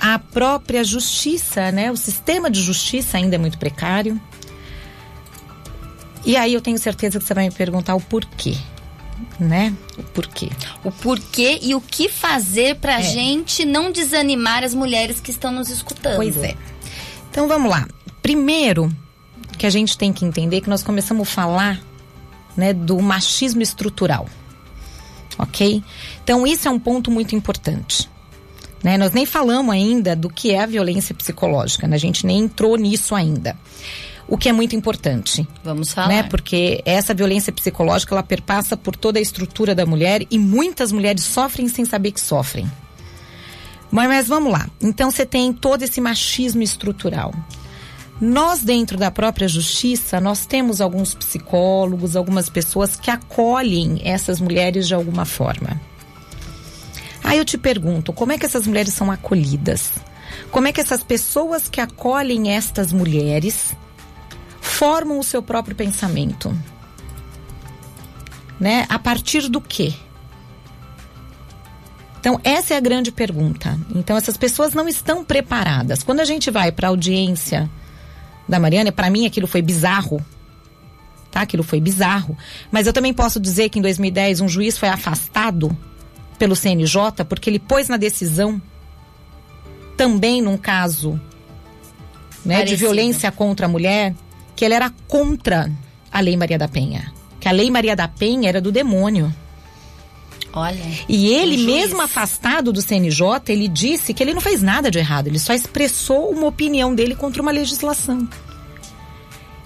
A 0.00 0.18
própria 0.18 0.84
justiça, 0.84 1.72
né? 1.72 1.90
o 1.90 1.96
sistema 1.96 2.48
de 2.50 2.62
justiça 2.62 3.16
ainda 3.16 3.34
é 3.34 3.38
muito 3.38 3.58
precário. 3.58 4.20
E 6.24 6.36
aí 6.36 6.54
eu 6.54 6.60
tenho 6.60 6.78
certeza 6.78 7.18
que 7.18 7.24
você 7.24 7.34
vai 7.34 7.48
me 7.48 7.54
perguntar 7.54 7.94
o 7.94 8.00
porquê. 8.00 8.56
Né? 9.38 9.74
O 9.96 10.02
porquê. 10.02 10.50
O 10.84 10.90
porquê 10.90 11.58
e 11.62 11.74
o 11.74 11.80
que 11.80 12.08
fazer 12.08 12.76
pra 12.76 13.00
é. 13.00 13.02
gente 13.02 13.64
não 13.64 13.90
desanimar 13.90 14.64
as 14.64 14.74
mulheres 14.74 15.20
que 15.20 15.30
estão 15.30 15.52
nos 15.52 15.70
escutando. 15.70 16.16
Pois 16.16 16.36
é. 16.36 16.56
Então 17.30 17.48
vamos 17.48 17.70
lá. 17.70 17.86
Primeiro, 18.22 18.90
que 19.56 19.66
a 19.66 19.70
gente 19.70 19.98
tem 19.98 20.12
que 20.12 20.24
entender 20.24 20.60
que 20.60 20.70
nós 20.70 20.82
começamos 20.82 21.28
a 21.28 21.30
falar 21.30 21.80
né, 22.56 22.72
do 22.72 23.00
machismo 23.00 23.62
estrutural. 23.62 24.26
Ok? 25.38 25.82
Então, 26.22 26.46
isso 26.46 26.66
é 26.66 26.70
um 26.70 26.78
ponto 26.78 27.10
muito 27.10 27.34
importante. 27.34 28.10
Né? 28.82 28.96
Nós 28.96 29.12
nem 29.12 29.26
falamos 29.26 29.74
ainda 29.74 30.14
do 30.14 30.28
que 30.28 30.52
é 30.52 30.62
a 30.62 30.66
violência 30.66 31.14
psicológica, 31.14 31.88
né? 31.88 31.96
a 31.96 31.98
gente 31.98 32.24
nem 32.24 32.38
entrou 32.38 32.76
nisso 32.76 33.14
ainda 33.14 33.56
o 34.28 34.36
que 34.36 34.48
é 34.48 34.52
muito 34.52 34.76
importante. 34.76 35.48
Vamos 35.64 35.92
falar. 35.92 36.08
Né? 36.08 36.22
Porque 36.24 36.82
essa 36.84 37.14
violência 37.14 37.50
psicológica, 37.50 38.14
ela 38.14 38.22
perpassa 38.22 38.76
por 38.76 38.94
toda 38.94 39.18
a 39.18 39.22
estrutura 39.22 39.74
da 39.74 39.86
mulher 39.86 40.26
e 40.30 40.38
muitas 40.38 40.92
mulheres 40.92 41.24
sofrem 41.24 41.66
sem 41.66 41.84
saber 41.86 42.12
que 42.12 42.20
sofrem. 42.20 42.70
Mas, 43.90 44.06
mas 44.06 44.28
vamos 44.28 44.52
lá. 44.52 44.68
Então 44.82 45.10
você 45.10 45.24
tem 45.24 45.52
todo 45.52 45.82
esse 45.82 45.98
machismo 46.00 46.62
estrutural. 46.62 47.32
Nós, 48.20 48.62
dentro 48.62 48.98
da 48.98 49.10
própria 49.10 49.48
justiça, 49.48 50.20
nós 50.20 50.44
temos 50.44 50.80
alguns 50.80 51.14
psicólogos, 51.14 52.16
algumas 52.16 52.50
pessoas 52.50 52.96
que 52.96 53.10
acolhem 53.10 54.00
essas 54.04 54.40
mulheres 54.40 54.88
de 54.88 54.94
alguma 54.94 55.24
forma. 55.24 55.80
Aí 57.28 57.38
eu 57.38 57.44
te 57.44 57.58
pergunto, 57.58 58.12
como 58.12 58.32
é 58.32 58.38
que 58.38 58.46
essas 58.46 58.66
mulheres 58.66 58.94
são 58.94 59.10
acolhidas? 59.10 59.92
Como 60.50 60.66
é 60.66 60.72
que 60.72 60.80
essas 60.80 61.04
pessoas 61.04 61.68
que 61.68 61.80
acolhem 61.80 62.50
estas 62.50 62.92
mulheres 62.92 63.76
formam 64.60 65.18
o 65.18 65.24
seu 65.24 65.42
próprio 65.42 65.74
pensamento. 65.74 66.56
Né? 68.60 68.86
A 68.88 68.98
partir 68.98 69.48
do 69.48 69.60
quê? 69.60 69.92
Então, 72.20 72.40
essa 72.44 72.74
é 72.74 72.76
a 72.76 72.80
grande 72.80 73.10
pergunta. 73.10 73.78
Então, 73.94 74.16
essas 74.16 74.36
pessoas 74.36 74.74
não 74.74 74.88
estão 74.88 75.24
preparadas. 75.24 76.02
Quando 76.02 76.20
a 76.20 76.24
gente 76.24 76.50
vai 76.50 76.70
para 76.70 76.88
a 76.88 76.90
audiência 76.90 77.68
da 78.48 78.58
Mariana, 78.58 78.92
para 78.92 79.10
mim 79.10 79.26
aquilo 79.26 79.46
foi 79.46 79.62
bizarro. 79.62 80.24
Tá? 81.30 81.42
Aquilo 81.42 81.62
foi 81.62 81.80
bizarro. 81.80 82.36
Mas 82.70 82.86
eu 82.86 82.92
também 82.92 83.12
posso 83.12 83.38
dizer 83.40 83.68
que 83.68 83.78
em 83.78 83.82
2010 83.82 84.40
um 84.40 84.48
juiz 84.48 84.78
foi 84.78 84.88
afastado 84.88 85.76
pelo 86.38 86.56
CNJ 86.56 87.24
porque 87.28 87.50
ele 87.50 87.58
pôs 87.58 87.88
na 87.88 87.96
decisão, 87.96 88.60
também 89.96 90.40
num 90.40 90.56
caso 90.56 91.20
né, 92.44 92.64
de 92.64 92.76
violência 92.76 93.30
contra 93.32 93.66
a 93.66 93.68
mulher, 93.68 94.14
que 94.54 94.64
ele 94.64 94.74
era 94.74 94.90
contra 95.06 95.70
a 96.10 96.20
Lei 96.20 96.36
Maria 96.36 96.58
da 96.58 96.68
Penha. 96.68 97.12
Que 97.40 97.48
a 97.48 97.52
Lei 97.52 97.70
Maria 97.70 97.94
da 97.94 98.08
Penha 98.08 98.48
era 98.48 98.60
do 98.60 98.72
demônio. 98.72 99.34
Olha. 100.52 100.80
E 101.08 101.28
ele, 101.28 101.58
mesmo 101.58 102.00
afastado 102.00 102.72
do 102.72 102.80
CNJ, 102.80 103.22
ele 103.48 103.68
disse 103.68 104.14
que 104.14 104.22
ele 104.22 104.34
não 104.34 104.40
fez 104.40 104.62
nada 104.62 104.90
de 104.90 104.98
errado, 104.98 105.26
ele 105.26 105.38
só 105.38 105.52
expressou 105.52 106.30
uma 106.30 106.46
opinião 106.46 106.94
dele 106.94 107.14
contra 107.14 107.42
uma 107.42 107.52
legislação. 107.52 108.28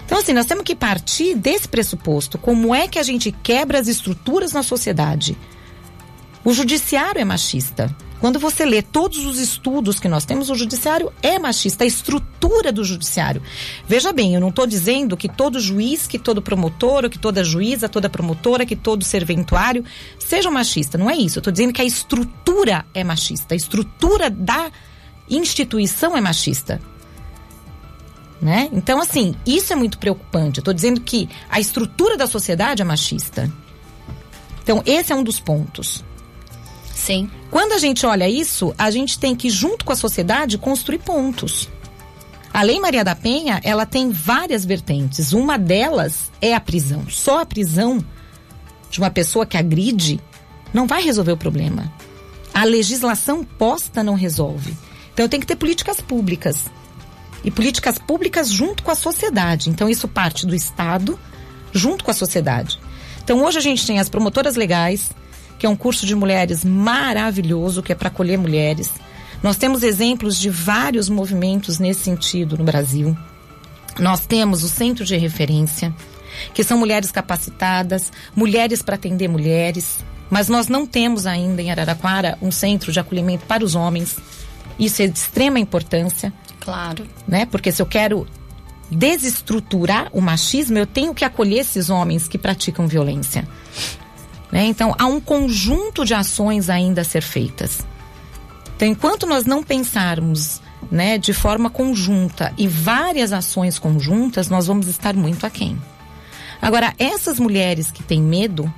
Então, 0.05 0.17
assim, 0.17 0.33
nós 0.33 0.45
temos 0.45 0.63
que 0.63 0.75
partir 0.75 1.33
desse 1.33 1.67
pressuposto. 1.67 2.37
Como 2.37 2.75
é 2.75 2.87
que 2.87 2.99
a 2.99 3.03
gente 3.03 3.31
quebra 3.31 3.79
as 3.79 3.87
estruturas 3.87 4.51
na 4.51 4.61
sociedade? 4.61 5.37
O 6.45 6.53
judiciário 6.53 7.21
é 7.21 7.25
machista. 7.25 7.95
Quando 8.19 8.39
você 8.39 8.63
lê 8.63 8.81
todos 8.81 9.25
os 9.25 9.37
estudos 9.37 9.99
que 9.99 10.07
nós 10.07 10.23
temos, 10.23 10.49
o 10.49 10.55
judiciário 10.55 11.11
é 11.21 11.37
machista, 11.37 11.83
a 11.83 11.87
estrutura 11.87 12.71
do 12.71 12.81
judiciário. 12.81 13.41
Veja 13.85 14.13
bem, 14.13 14.33
eu 14.33 14.39
não 14.39 14.47
estou 14.47 14.65
dizendo 14.65 15.17
que 15.17 15.27
todo 15.27 15.59
juiz, 15.59 16.07
que 16.07 16.17
todo 16.17 16.41
promotor, 16.41 17.09
que 17.09 17.19
toda 17.19 17.43
juíza, 17.43 17.89
toda 17.89 18.09
promotora, 18.09 18.65
que 18.65 18.77
todo 18.77 19.03
serventuário 19.03 19.83
seja 20.17 20.49
machista. 20.49 20.97
Não 20.97 21.09
é 21.09 21.17
isso. 21.17 21.37
Eu 21.37 21.41
estou 21.41 21.51
dizendo 21.51 21.73
que 21.73 21.81
a 21.81 21.85
estrutura 21.85 22.85
é 22.93 23.03
machista. 23.03 23.55
A 23.55 23.57
estrutura 23.57 24.29
da 24.29 24.71
instituição 25.29 26.15
é 26.15 26.21
machista. 26.21 26.79
Né? 28.41 28.69
Então, 28.71 29.01
assim, 29.01 29.35
isso 29.45 29.73
é 29.73 29.75
muito 29.75 29.97
preocupante. 29.97 30.59
Eu 30.59 30.61
estou 30.61 30.73
dizendo 30.73 31.01
que 31.01 31.29
a 31.49 31.59
estrutura 31.59 32.15
da 32.15 32.27
sociedade 32.27 32.81
é 32.81 32.85
machista. 32.85 33.51
Então, 34.61 34.81
esse 34.85 35.11
é 35.11 35.15
um 35.15 35.23
dos 35.23 35.41
pontos. 35.41 36.05
Sim. 37.03 37.29
Quando 37.51 37.73
a 37.73 37.77
gente 37.79 38.05
olha 38.05 38.29
isso, 38.29 38.73
a 38.77 38.89
gente 38.89 39.19
tem 39.19 39.35
que, 39.35 39.49
junto 39.49 39.83
com 39.83 39.91
a 39.91 39.95
sociedade, 39.95 40.57
construir 40.57 40.99
pontos. 40.99 41.67
A 42.53 42.61
Lei 42.61 42.79
Maria 42.79 43.03
da 43.03 43.13
Penha, 43.13 43.59
ela 43.61 43.85
tem 43.85 44.09
várias 44.09 44.63
vertentes. 44.63 45.33
Uma 45.33 45.59
delas 45.59 46.31
é 46.41 46.55
a 46.55 46.61
prisão. 46.61 47.05
Só 47.09 47.41
a 47.41 47.45
prisão 47.45 48.01
de 48.89 48.99
uma 48.99 49.09
pessoa 49.09 49.45
que 49.45 49.57
agride 49.57 50.17
não 50.73 50.87
vai 50.87 51.03
resolver 51.03 51.33
o 51.33 51.37
problema. 51.37 51.91
A 52.53 52.63
legislação 52.63 53.43
posta 53.43 54.01
não 54.01 54.13
resolve. 54.13 54.73
Então 55.13 55.27
tem 55.27 55.41
que 55.41 55.45
ter 55.45 55.57
políticas 55.57 55.99
públicas. 55.99 56.67
E 57.43 57.51
políticas 57.51 57.97
públicas 57.97 58.49
junto 58.49 58.81
com 58.81 58.91
a 58.91 58.95
sociedade. 58.95 59.69
Então 59.69 59.89
isso 59.89 60.07
parte 60.07 60.47
do 60.47 60.55
Estado 60.55 61.19
junto 61.73 62.05
com 62.05 62.11
a 62.11 62.13
sociedade. 62.13 62.79
Então 63.21 63.43
hoje 63.43 63.57
a 63.57 63.61
gente 63.61 63.85
tem 63.85 63.99
as 63.99 64.07
promotoras 64.07 64.55
legais, 64.55 65.11
que 65.63 65.67
é 65.67 65.69
um 65.69 65.77
curso 65.77 66.05
de 66.05 66.13
mulheres 66.13 66.65
maravilhoso, 66.65 67.81
que 67.81 67.93
é 67.93 67.95
para 67.95 68.09
acolher 68.09 68.37
mulheres. 68.37 68.91
Nós 69.41 69.55
temos 69.55 69.81
exemplos 69.81 70.37
de 70.37 70.49
vários 70.49 71.07
movimentos 71.07 71.79
nesse 71.79 72.01
sentido 72.01 72.57
no 72.57 72.65
Brasil. 72.65 73.17
Nós 73.97 74.25
temos 74.25 74.61
o 74.61 74.67
Centro 74.67 75.05
de 75.05 75.15
Referência, 75.15 75.95
que 76.53 76.65
são 76.65 76.77
mulheres 76.77 77.11
capacitadas, 77.11 78.11
mulheres 78.35 78.81
para 78.81 78.95
atender 78.95 79.29
mulheres. 79.29 80.03
Mas 80.29 80.49
nós 80.49 80.67
não 80.67 80.85
temos 80.85 81.25
ainda 81.25 81.61
em 81.61 81.71
Araraquara 81.71 82.37
um 82.41 82.51
centro 82.51 82.91
de 82.91 82.99
acolhimento 82.99 83.45
para 83.45 83.63
os 83.63 83.73
homens. 83.73 84.17
Isso 84.77 85.01
é 85.01 85.07
de 85.07 85.17
extrema 85.17 85.59
importância, 85.59 86.33
Claro. 86.59 87.07
né? 87.25 87.45
Porque 87.45 87.71
se 87.71 87.81
eu 87.81 87.85
quero 87.85 88.27
desestruturar 88.91 90.09
o 90.11 90.19
machismo, 90.19 90.77
eu 90.77 90.85
tenho 90.85 91.13
que 91.15 91.23
acolher 91.23 91.59
esses 91.59 91.89
homens 91.89 92.27
que 92.27 92.37
praticam 92.37 92.85
violência. 92.85 93.47
Né? 94.53 94.65
Então, 94.65 94.93
há 94.99 95.07
um 95.07 95.19
conjunto 95.19 96.05
de 96.05 96.13
ações 96.13 96.69
ainda 96.69 97.01
a 97.01 97.03
ser 97.03 97.23
feitas. 97.23 97.79
Então, 98.75 98.87
enquanto 98.87 99.25
nós 99.25 99.45
não 99.45 99.63
pensarmos 99.63 100.61
né, 100.91 101.17
de 101.17 101.33
forma 101.33 101.71
conjunta 101.71 102.53
e 102.55 102.67
várias 102.67 103.33
ações 103.33 103.79
conjuntas, 103.79 104.49
nós 104.49 104.67
vamos 104.67 104.87
estar 104.87 105.15
muito 105.15 105.47
aquém. 105.47 105.75
Agora, 106.61 106.93
essas 106.99 107.39
mulheres 107.39 107.89
que 107.89 108.03
têm 108.03 108.21
medo, 108.21 108.71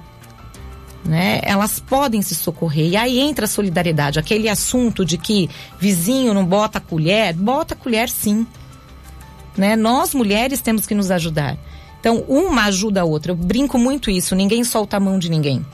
né, 1.04 1.42
elas 1.44 1.78
podem 1.78 2.22
se 2.22 2.36
socorrer. 2.36 2.92
E 2.92 2.96
aí 2.96 3.20
entra 3.20 3.44
a 3.44 3.50
solidariedade, 3.50 4.18
aquele 4.18 4.48
assunto 4.48 5.04
de 5.04 5.18
que 5.18 5.50
vizinho 5.78 6.34
não 6.34 6.46
bota 6.46 6.80
colher, 6.80 7.34
bota 7.34 7.76
colher 7.76 8.08
sim. 8.08 8.48
Né? 9.58 9.76
Nós 9.76 10.14
mulheres 10.14 10.62
temos 10.62 10.88
que 10.88 10.96
nos 10.96 11.12
ajudar. 11.12 11.58
Então, 12.06 12.24
uma 12.28 12.66
ajuda 12.66 13.02
a 13.02 13.04
outra. 13.04 13.32
Eu 13.32 13.36
brinco 13.36 13.80
muito 13.80 14.12
isso, 14.12 14.36
ninguém 14.36 14.64
solta 14.64 14.98
a 14.98 15.00
mão 15.00 15.18
de 15.18 15.28
ninguém. 15.28 15.66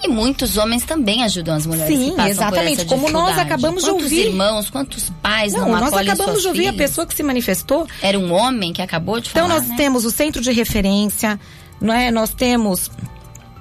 E 0.00 0.06
muitos 0.06 0.56
homens 0.56 0.84
também 0.84 1.24
ajudam 1.24 1.56
as 1.56 1.66
mulheres 1.66 1.98
Sim, 1.98 2.14
exatamente, 2.28 2.84
como 2.84 3.10
nós 3.10 3.36
acabamos 3.36 3.82
de 3.82 3.90
quantos 3.90 4.04
ouvir. 4.04 4.26
irmãos, 4.26 4.70
quantos 4.70 5.10
pais 5.20 5.52
não, 5.52 5.68
Não, 5.68 5.80
nós 5.80 5.92
acabamos 5.92 6.42
de 6.42 6.46
ouvir 6.46 6.68
a 6.68 6.72
filhas? 6.72 6.76
pessoa 6.90 7.04
que 7.08 7.12
se 7.14 7.24
manifestou. 7.24 7.88
Era 8.00 8.16
um 8.16 8.32
homem 8.32 8.72
que 8.72 8.80
acabou 8.80 9.18
de 9.18 9.30
Então 9.30 9.48
falar, 9.48 9.58
nós 9.60 9.68
né? 9.68 9.74
temos 9.76 10.04
o 10.04 10.12
centro 10.12 10.40
de 10.40 10.52
referência, 10.52 11.40
não 11.80 11.92
é? 11.92 12.12
Nós 12.12 12.32
temos 12.32 12.88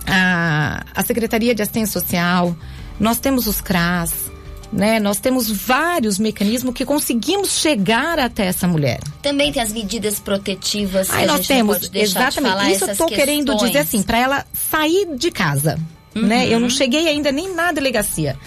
a, 0.05 0.83
a 0.93 1.03
Secretaria 1.03 1.55
de 1.55 1.63
Assistência 1.63 1.99
Social, 1.99 2.55
nós 2.99 3.17
temos 3.19 3.47
os 3.47 3.59
CRAS, 3.59 4.28
né? 4.71 4.99
Nós 4.99 5.19
temos 5.19 5.49
vários 5.49 6.19
mecanismos 6.19 6.73
que 6.73 6.85
conseguimos 6.85 7.59
chegar 7.59 8.19
até 8.19 8.45
essa 8.45 8.67
mulher. 8.67 8.99
Também 9.21 9.51
tem 9.51 9.61
as 9.61 9.73
medidas 9.73 10.19
protetivas 10.19 11.09
que 11.09 11.15
Aí 11.15 11.23
a 11.23 11.27
nós 11.27 11.47
temos 11.47 11.89
exatamente 11.93 12.65
de 12.65 12.71
isso 12.73 12.85
eu 12.85 12.95
tô 12.95 13.05
querendo. 13.07 13.51
Uhum. 13.51 13.57
dizer 13.57 13.79
assim, 13.79 14.03
para 14.03 14.17
ela 14.17 14.45
sair 14.53 15.07
de 15.15 15.31
casa, 15.31 15.79
né? 16.15 16.47
Eu 16.47 16.59
não 16.59 16.69
cheguei 16.69 17.07
ainda 17.07 17.31
nem 17.31 17.53
na 17.53 17.71
delegacia. 17.71 18.37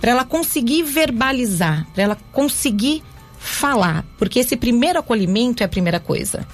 Para 0.00 0.10
ela 0.10 0.24
conseguir 0.24 0.82
verbalizar, 0.82 1.86
para 1.94 2.02
ela 2.02 2.18
conseguir 2.32 3.02
falar, 3.38 4.04
porque 4.18 4.38
esse 4.38 4.56
primeiro 4.56 4.98
acolhimento 4.98 5.62
é 5.62 5.66
a 5.66 5.68
primeira 5.68 5.98
coisa. 5.98 6.46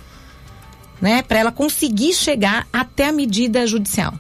Né? 1.01 1.23
Para 1.23 1.39
ela 1.39 1.53
conseguir 1.53 2.13
chegar 2.13 2.67
até 2.73 3.07
a 3.07 3.13
medida 3.13 3.67
judicial. 3.67 4.15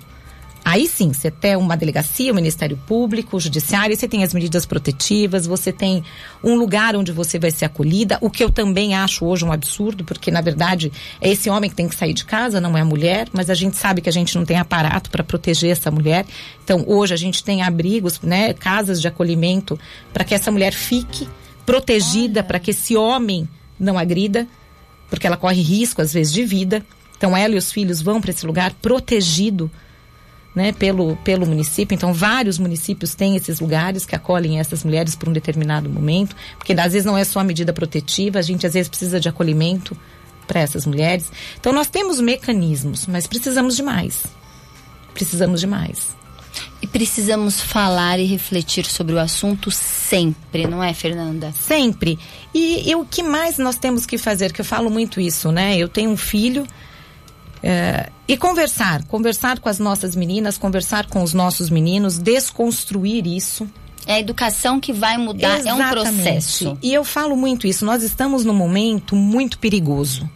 Aí 0.71 0.87
sim, 0.87 1.13
você 1.13 1.33
tem 1.33 1.57
uma 1.57 1.77
delegacia, 1.77 2.31
o 2.31 2.35
Ministério 2.37 2.77
Público, 2.87 3.37
o 3.37 3.41
Judiciário, 3.41 3.97
você 3.97 4.07
tem 4.07 4.23
as 4.23 4.33
medidas 4.33 4.65
protetivas, 4.65 5.45
você 5.45 5.73
tem 5.73 6.05
um 6.45 6.55
lugar 6.55 6.95
onde 6.95 7.11
você 7.11 7.41
vai 7.41 7.51
ser 7.51 7.65
acolhida, 7.65 8.19
o 8.21 8.31
que 8.31 8.45
eu 8.45 8.51
também 8.51 8.95
acho 8.95 9.25
hoje 9.25 9.45
um 9.45 9.51
absurdo, 9.51 10.05
porque 10.05 10.31
na 10.31 10.41
verdade 10.41 10.93
é 11.21 11.29
esse 11.29 11.51
homem 11.51 11.69
que 11.69 11.75
tem 11.75 11.89
que 11.89 11.97
sair 11.97 12.15
de 12.15 12.25
casa, 12.25 12.61
não 12.61 12.79
é 12.79 12.83
a 12.83 12.85
mulher, 12.85 13.27
mas 13.33 13.51
a 13.51 13.55
gente 13.55 13.77
sabe 13.77 14.01
que 14.01 14.09
a 14.09 14.13
gente 14.13 14.37
não 14.37 14.45
tem 14.45 14.59
aparato 14.59 15.11
para 15.11 15.25
proteger 15.25 15.73
essa 15.73 15.91
mulher. 15.91 16.25
Então 16.63 16.85
hoje 16.87 17.15
a 17.15 17.17
gente 17.17 17.43
tem 17.43 17.63
abrigos, 17.63 18.21
né, 18.21 18.53
casas 18.55 19.01
de 19.01 19.09
acolhimento 19.09 19.77
para 20.13 20.23
que 20.23 20.37
essa 20.37 20.53
mulher 20.53 20.73
fique 20.73 21.29
protegida, 21.67 22.45
para 22.45 22.61
que 22.61 22.71
esse 22.71 22.97
homem 22.97 23.49
não 23.77 23.99
agrida, 23.99 24.47
porque 25.09 25.27
ela 25.27 25.37
corre 25.37 25.63
risco 25.63 26.01
às 26.01 26.13
vezes 26.13 26.33
de 26.33 26.45
vida. 26.45 26.87
Então 27.17 27.37
ela 27.37 27.57
e 27.57 27.59
os 27.59 27.73
filhos 27.73 28.01
vão 28.01 28.21
para 28.21 28.31
esse 28.31 28.47
lugar 28.47 28.73
protegido 28.75 29.69
né, 30.55 30.73
pelo, 30.73 31.17
pelo 31.17 31.47
município. 31.47 31.95
Então, 31.95 32.13
vários 32.13 32.59
municípios 32.59 33.15
têm 33.15 33.37
esses 33.37 33.61
lugares 33.61 34.05
que 34.05 34.17
acolhem 34.17 34.59
essas 34.59 34.85
mulheres 34.85 35.15
por 35.15 35.29
um 35.29 35.33
determinado 35.33 35.89
momento, 35.89 36.35
porque 36.57 36.73
às 36.73 36.93
vezes 36.93 37.05
não 37.05 37.17
é 37.17 37.25
só 37.25 37.41
a 37.41 37.45
medida 37.45 37.73
protetiva, 37.73 38.39
a 38.39 38.43
gente 38.43 38.67
às 38.67 38.75
vezes 38.75 38.89
precisa 38.89 39.21
de 39.21 39.29
acolhimento 39.29 39.97
para 40.47 40.61
essas 40.61 40.85
mulheres. 40.85 41.31
Então, 41.59 41.73
nós 41.73 41.89
temos 41.89 42.21
mecanismos, 42.21 43.07
mas 43.07 43.27
precisamos 43.27 43.77
de 43.77 43.83
mais. 43.83 44.25
Precisamos 45.15 45.61
de 45.61 45.67
mais. 45.67 46.19
E 46.83 46.87
precisamos 46.87 47.61
falar 47.61 48.19
e 48.19 48.25
refletir 48.25 48.87
sobre 48.87 49.15
o 49.15 49.19
assunto 49.19 49.71
sempre, 49.71 50.67
não 50.67 50.83
é, 50.83 50.93
Fernanda? 50.93 51.53
Sempre. 51.53 52.19
E, 52.55 52.91
e 52.91 52.95
o 52.97 53.05
que 53.05 53.23
mais 53.23 53.59
nós 53.59 53.77
temos 53.77 54.07
que 54.07 54.19
fazer? 54.19 54.53
Que 54.53 54.63
eu 54.63 54.65
falo 54.65 54.91
muito 54.91 55.21
isso, 55.21 55.53
né? 55.53 55.77
Eu 55.77 55.89
tenho 55.89 56.11
um 56.11 56.17
filho. 56.17 56.67
É, 57.63 58.11
e 58.27 58.37
conversar, 58.37 59.05
conversar 59.05 59.59
com 59.59 59.69
as 59.69 59.79
nossas 59.79 60.17
meninas, 60.17 60.57
conversar 60.57 61.07
com 61.07 61.23
os 61.23 61.35
nossos 61.35 61.69
meninos, 61.69 62.19
desconstruir 62.19 63.27
isso. 63.27 63.69
É 64.07 64.15
a 64.15 64.21
educação 64.21 64.81
que 64.81 64.93
vai 64.93 65.19
mudar, 65.19 65.65
é 65.67 65.73
um 65.75 65.77
Exatamente. 65.77 65.91
processo. 66.23 66.79
E 66.83 66.93
eu 66.93 67.05
falo 67.05 67.37
muito 67.37 67.67
isso. 67.67 67.85
Nós 67.85 68.03
estamos 68.03 68.45
num 68.45 68.55
momento 68.55 69.15
muito 69.15 69.59
perigoso, 69.59 70.29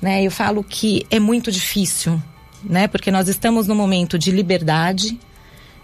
né? 0.00 0.22
Eu 0.22 0.30
falo 0.30 0.62
que 0.62 1.04
é 1.10 1.18
muito 1.18 1.50
difícil, 1.50 2.22
né? 2.62 2.86
Porque 2.86 3.10
nós 3.10 3.26
estamos 3.28 3.66
num 3.66 3.74
momento 3.74 4.16
de 4.16 4.30
liberdade, 4.30 5.18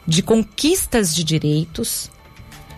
de 0.06 0.22
conquistas 0.22 1.14
de 1.14 1.24
direitos, 1.24 2.10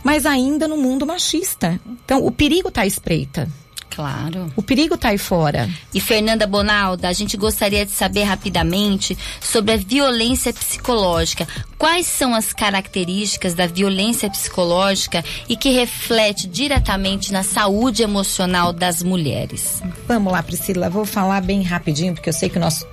mas 0.02 0.24
ainda 0.24 0.66
no 0.66 0.78
mundo 0.78 1.06
machista. 1.06 1.78
Então, 2.04 2.24
o 2.24 2.30
perigo 2.30 2.68
está 2.68 2.82
à 2.82 2.86
espreita. 2.86 3.48
Claro. 3.94 4.50
O 4.56 4.62
perigo 4.62 4.94
está 4.94 5.10
aí 5.10 5.18
fora. 5.18 5.68
E 5.92 6.00
Fernanda 6.00 6.46
Bonalda, 6.46 7.08
a 7.08 7.12
gente 7.12 7.36
gostaria 7.36 7.84
de 7.84 7.92
saber 7.92 8.22
rapidamente 8.22 9.16
sobre 9.38 9.74
a 9.74 9.76
violência 9.76 10.50
psicológica. 10.52 11.46
Quais 11.76 12.06
são 12.06 12.34
as 12.34 12.54
características 12.54 13.52
da 13.52 13.66
violência 13.66 14.30
psicológica 14.30 15.22
e 15.46 15.56
que 15.56 15.70
reflete 15.70 16.46
diretamente 16.46 17.32
na 17.32 17.42
saúde 17.42 18.02
emocional 18.02 18.72
das 18.72 19.02
mulheres? 19.02 19.82
Vamos 20.08 20.32
lá, 20.32 20.42
Priscila, 20.42 20.88
vou 20.88 21.04
falar 21.04 21.42
bem 21.42 21.62
rapidinho, 21.62 22.14
porque 22.14 22.30
eu 22.30 22.34
sei 22.34 22.48
que 22.48 22.56
o 22.56 22.60
nosso 22.60 22.86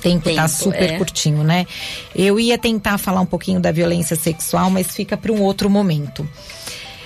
tempo 0.00 0.28
está 0.28 0.46
Tempo, 0.46 0.62
super 0.62 0.90
é. 0.90 0.98
curtinho, 0.98 1.42
né? 1.42 1.66
Eu 2.14 2.38
ia 2.38 2.56
tentar 2.58 2.98
falar 2.98 3.20
um 3.20 3.26
pouquinho 3.26 3.58
da 3.58 3.72
violência 3.72 4.14
sexual, 4.14 4.70
mas 4.70 4.94
fica 4.94 5.16
para 5.16 5.32
um 5.32 5.40
outro 5.40 5.68
momento. 5.68 6.28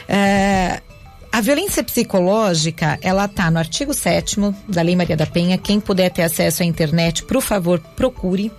É, 0.07 0.83
a 1.31 1.41
violência 1.41 1.85
psicológica, 1.85 2.99
ela 3.03 3.27
está 3.27 3.51
no 3.51 3.59
artigo 3.59 3.93
7 3.93 4.37
da 4.69 4.83
Lei 4.83 4.97
Maria 4.97 5.17
da 5.17 5.27
Penha. 5.27 5.59
Quem 5.59 5.79
puder 5.79 6.11
ter 6.11 6.23
acesso 6.23 6.63
à 6.63 6.67
internet, 6.67 7.25
por 7.25 7.41
favor, 7.43 7.79
procure, 7.95 8.51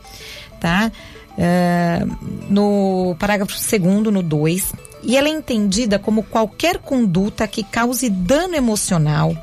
tá? 0.60 0.91
Uh, 1.38 2.43
no 2.49 3.15
parágrafo 3.17 3.53
2 3.53 3.82
no 4.13 4.21
2, 4.21 4.73
e 5.03 5.15
ela 5.15 5.29
é 5.29 5.32
entendida 5.32 5.97
como 5.97 6.23
qualquer 6.23 6.77
conduta 6.79 7.47
que 7.47 7.63
cause 7.63 8.10
dano 8.10 8.55
emocional, 8.55 9.36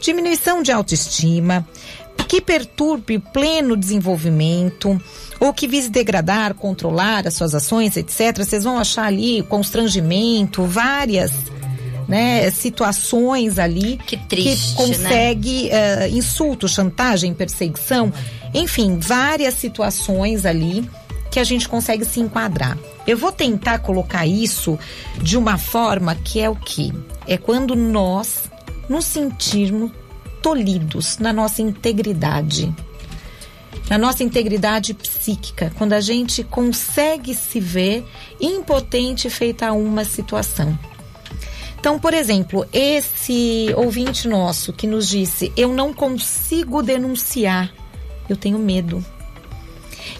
diminuição 0.00 0.62
de 0.62 0.70
autoestima, 0.70 1.66
que 2.28 2.40
perturbe 2.40 3.16
o 3.16 3.20
pleno 3.20 3.76
desenvolvimento 3.76 5.00
ou 5.40 5.52
que 5.52 5.66
vise 5.66 5.88
degradar, 5.88 6.54
controlar 6.54 7.26
as 7.26 7.34
suas 7.34 7.56
ações, 7.56 7.96
etc. 7.96 8.38
Vocês 8.38 8.62
vão 8.62 8.78
achar 8.78 9.06
ali 9.06 9.42
constrangimento, 9.42 10.62
várias 10.62 11.32
né, 12.10 12.50
situações 12.50 13.56
ali 13.56 13.96
que, 14.04 14.16
triste, 14.16 14.70
que 14.70 14.74
consegue 14.74 15.68
né? 15.68 16.08
uh, 16.08 16.16
insulto, 16.16 16.66
chantagem, 16.66 17.32
perseguição, 17.32 18.12
enfim, 18.52 18.98
várias 18.98 19.54
situações 19.54 20.44
ali 20.44 20.90
que 21.30 21.38
a 21.38 21.44
gente 21.44 21.68
consegue 21.68 22.04
se 22.04 22.18
enquadrar. 22.18 22.76
Eu 23.06 23.16
vou 23.16 23.30
tentar 23.30 23.78
colocar 23.78 24.26
isso 24.26 24.76
de 25.22 25.38
uma 25.38 25.56
forma 25.56 26.16
que 26.16 26.40
é 26.40 26.50
o 26.50 26.56
que? 26.56 26.92
É 27.28 27.38
quando 27.38 27.76
nós 27.76 28.50
nos 28.88 29.04
sentirmos 29.04 29.92
tolhidos 30.42 31.16
na 31.18 31.32
nossa 31.32 31.62
integridade, 31.62 32.74
na 33.88 33.96
nossa 33.96 34.24
integridade 34.24 34.94
psíquica, 34.94 35.70
quando 35.78 35.92
a 35.92 36.00
gente 36.00 36.42
consegue 36.42 37.36
se 37.36 37.60
ver 37.60 38.04
impotente 38.40 39.30
feita 39.30 39.68
a 39.68 39.72
uma 39.72 40.04
situação. 40.04 40.76
Então, 41.80 41.98
por 41.98 42.12
exemplo, 42.12 42.66
esse 42.74 43.72
ouvinte 43.74 44.28
nosso 44.28 44.70
que 44.70 44.86
nos 44.86 45.08
disse: 45.08 45.50
Eu 45.56 45.72
não 45.72 45.94
consigo 45.94 46.82
denunciar, 46.82 47.72
eu 48.28 48.36
tenho 48.36 48.58
medo. 48.58 49.02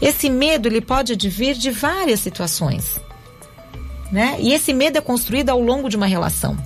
Esse 0.00 0.30
medo 0.30 0.68
ele 0.68 0.80
pode 0.80 1.12
advir 1.12 1.54
de 1.54 1.70
várias 1.70 2.20
situações, 2.20 2.98
né? 4.10 4.36
E 4.40 4.54
esse 4.54 4.72
medo 4.72 4.96
é 4.96 5.02
construído 5.02 5.50
ao 5.50 5.60
longo 5.60 5.90
de 5.90 5.96
uma 5.98 6.06
relação. 6.06 6.56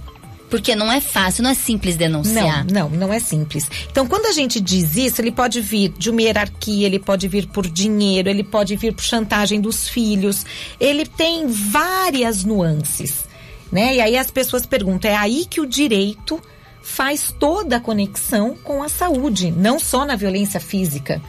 Porque 0.49 0.77
não 0.77 0.93
é 0.93 1.01
fácil, 1.01 1.43
não 1.43 1.51
é 1.51 1.55
simples 1.55 1.97
denunciar. 1.97 2.65
Não, 2.65 2.89
não, 2.89 2.97
não 2.97 3.13
é 3.13 3.19
simples. 3.19 3.69
Então, 3.91 4.07
quando 4.07 4.27
a 4.27 4.33
gente 4.33 4.61
diz 4.61 4.97
isso, 4.97 5.21
ele 5.21 5.33
pode 5.33 5.61
vir 5.61 5.93
de 5.99 6.09
uma 6.09 6.23
hierarquia, 6.23 6.87
ele 6.87 7.01
pode 7.01 7.27
vir 7.27 7.49
por 7.49 7.67
dinheiro, 7.67 8.29
ele 8.29 8.45
pode 8.45 8.77
vir 8.77 8.95
por 8.95 9.03
chantagem 9.03 9.61
dos 9.61 9.89
filhos. 9.89 10.47
Ele 10.79 11.05
tem 11.05 11.49
várias 11.49 12.45
nuances, 12.45 13.25
né? 13.75 13.97
E 13.97 14.01
aí 14.01 14.17
as 14.17 14.31
pessoas 14.31 14.65
perguntam, 14.65 15.11
é 15.11 15.17
aí 15.17 15.45
que 15.45 15.61
o 15.61 15.67
direito 15.67 16.41
faz 16.81 17.35
toda 17.41 17.79
a 17.79 17.81
conexão 17.81 18.57
com 18.63 18.85
a 18.85 18.89
saúde, 18.89 19.51
não 19.51 19.81
só 19.81 20.05
na 20.05 20.15
violência 20.15 20.61
física. 20.61 21.21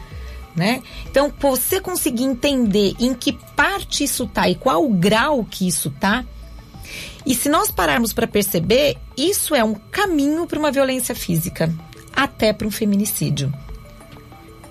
Né? 0.54 0.80
Então, 1.10 1.30
você 1.40 1.80
conseguir 1.80 2.22
entender 2.22 2.94
em 3.00 3.12
que 3.12 3.32
parte 3.32 4.04
isso 4.04 4.28
tá 4.28 4.48
e 4.48 4.54
qual 4.54 4.84
o 4.84 4.94
grau 4.94 5.44
que 5.44 5.66
isso 5.66 5.90
tá, 5.90 6.24
e 7.26 7.34
se 7.34 7.48
nós 7.48 7.68
pararmos 7.68 8.12
para 8.12 8.28
perceber, 8.28 8.96
isso 9.16 9.52
é 9.52 9.64
um 9.64 9.74
caminho 9.74 10.46
para 10.46 10.58
uma 10.58 10.70
violência 10.70 11.16
física, 11.16 11.74
até 12.14 12.52
para 12.52 12.68
um 12.68 12.70
feminicídio. 12.70 13.52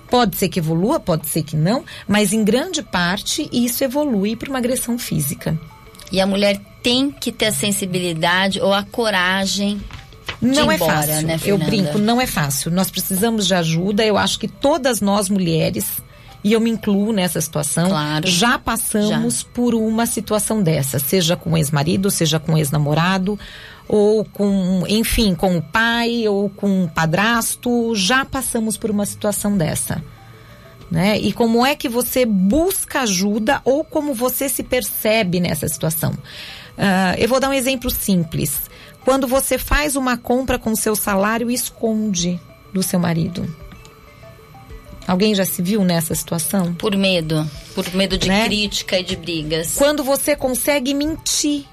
Pode 0.09 0.38
ser 0.38 0.47
que 0.47 0.59
evolua, 0.59 0.97
pode 0.97 1.27
ser 1.27 1.43
que 1.43 1.57
não, 1.57 1.83
mas 2.07 2.31
em 2.31 2.43
grande 2.45 2.81
parte 2.81 3.49
isso 3.51 3.83
evolui 3.83 4.38
para 4.38 4.49
uma 4.49 4.59
agressão 4.59 4.97
física. 4.97 5.59
E 6.09 6.21
a 6.21 6.25
mulher 6.25 6.61
tem 6.86 7.10
que 7.10 7.32
ter 7.32 7.48
a 7.48 7.52
sensibilidade 7.52 8.62
ou 8.62 8.71
a 8.71 8.84
coragem 8.84 9.82
não 10.39 10.71
é 10.71 10.76
embora, 10.76 10.93
fácil. 10.93 11.28
Né, 11.28 11.39
eu 11.43 11.58
brinco, 11.58 11.98
não 11.98 12.21
é 12.21 12.28
fácil. 12.28 12.69
Nós 12.69 12.91
precisamos 12.91 13.48
de 13.48 13.56
ajuda. 13.56 14.06
Eu 14.06 14.19
acho 14.19 14.38
que 14.38 14.48
todas 14.48 15.02
nós 15.02 15.28
mulheres 15.28 16.04
e 16.43 16.54
eu 16.54 16.60
me 16.60 16.69
incluo 16.69 17.12
nessa 17.12 17.41
situação. 17.41 17.89
Claro. 17.89 18.28
Já 18.28 18.60
passamos 18.60 19.39
Já. 19.39 19.48
por 19.52 19.74
uma 19.74 20.06
situação 20.06 20.62
dessa, 20.62 21.00
seja 21.00 21.36
com 21.36 21.58
ex-marido, 21.58 22.12
seja 22.12 22.39
com 22.39 22.56
ex-namorado, 22.56 23.39
ou 23.88 24.24
com, 24.24 24.84
enfim, 24.88 25.34
com 25.34 25.58
o 25.58 25.63
pai, 25.63 26.28
ou 26.28 26.52
com 26.52 26.84
o 26.84 26.88
padrasto. 26.88 27.95
Já 27.95 28.24
passamos 28.24 28.78
por 28.78 28.91
uma 28.91 29.08
situação 29.08 29.58
dessa. 29.58 30.04
Né? 30.91 31.17
E 31.17 31.34
como 31.34 31.65
é 31.65 31.74
que 31.74 31.89
você 31.89 32.28
busca 32.28 33.02
ajuda 33.02 33.60
ou 33.65 33.84
como 33.84 34.13
você 34.13 34.48
se 34.48 34.62
percebe 34.62 35.39
nessa 35.39 35.67
situação? 35.67 36.15
Uh, 36.77 37.15
eu 37.17 37.27
vou 37.27 37.39
dar 37.39 37.49
um 37.49 37.53
exemplo 37.53 37.89
simples. 37.89 38.61
Quando 39.03 39.27
você 39.27 39.57
faz 39.57 39.95
uma 39.95 40.17
compra 40.17 40.57
com 40.57 40.75
seu 40.75 40.95
salário 40.95 41.49
e 41.49 41.53
esconde 41.53 42.39
do 42.73 42.81
seu 42.83 42.99
marido. 42.99 43.47
Alguém 45.07 45.35
já 45.35 45.45
se 45.45 45.61
viu 45.61 45.83
nessa 45.83 46.15
situação? 46.15 46.73
Por 46.73 46.95
medo. 46.95 47.49
Por 47.75 47.93
medo 47.93 48.17
de 48.17 48.27
né? 48.27 48.45
crítica 48.45 48.99
e 48.99 49.03
de 49.03 49.15
brigas. 49.15 49.75
Quando 49.75 50.03
você 50.03 50.35
consegue 50.35 50.93
mentir. 50.93 51.65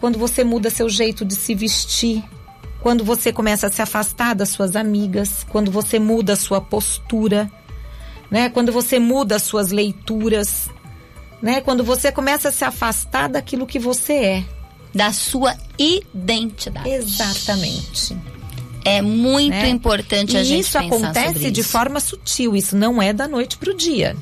Quando 0.00 0.18
você 0.18 0.42
muda 0.42 0.70
seu 0.70 0.88
jeito 0.88 1.24
de 1.24 1.34
se 1.34 1.54
vestir. 1.54 2.24
Quando 2.80 3.04
você 3.04 3.32
começa 3.32 3.66
a 3.66 3.70
se 3.70 3.82
afastar 3.82 4.34
das 4.34 4.48
suas 4.48 4.74
amigas. 4.74 5.44
Quando 5.50 5.70
você 5.70 5.98
muda 5.98 6.32
a 6.32 6.36
sua 6.36 6.60
postura. 6.60 7.50
Né? 8.30 8.48
Quando 8.48 8.72
você 8.72 8.98
muda 8.98 9.36
as 9.36 9.42
suas 9.42 9.70
leituras. 9.70 10.70
Né? 11.40 11.60
Quando 11.60 11.84
você 11.84 12.10
começa 12.10 12.48
a 12.48 12.52
se 12.52 12.64
afastar 12.64 13.28
daquilo 13.28 13.66
que 13.66 13.78
você 13.78 14.12
é. 14.12 14.44
Da 14.94 15.12
sua 15.12 15.54
identidade. 15.78 16.88
Exatamente. 16.88 18.16
É 18.84 19.02
muito 19.02 19.50
né? 19.50 19.68
importante 19.68 20.34
e 20.34 20.38
a 20.38 20.44
gente 20.44 20.64
isso 20.64 20.78
acontece 20.78 21.44
isso. 21.44 21.50
de 21.50 21.62
forma 21.62 22.00
sutil, 22.00 22.56
isso 22.56 22.74
não 22.74 23.02
é 23.02 23.12
da 23.12 23.28
noite 23.28 23.58
para 23.58 23.70
o 23.70 23.74
dia. 23.74 24.16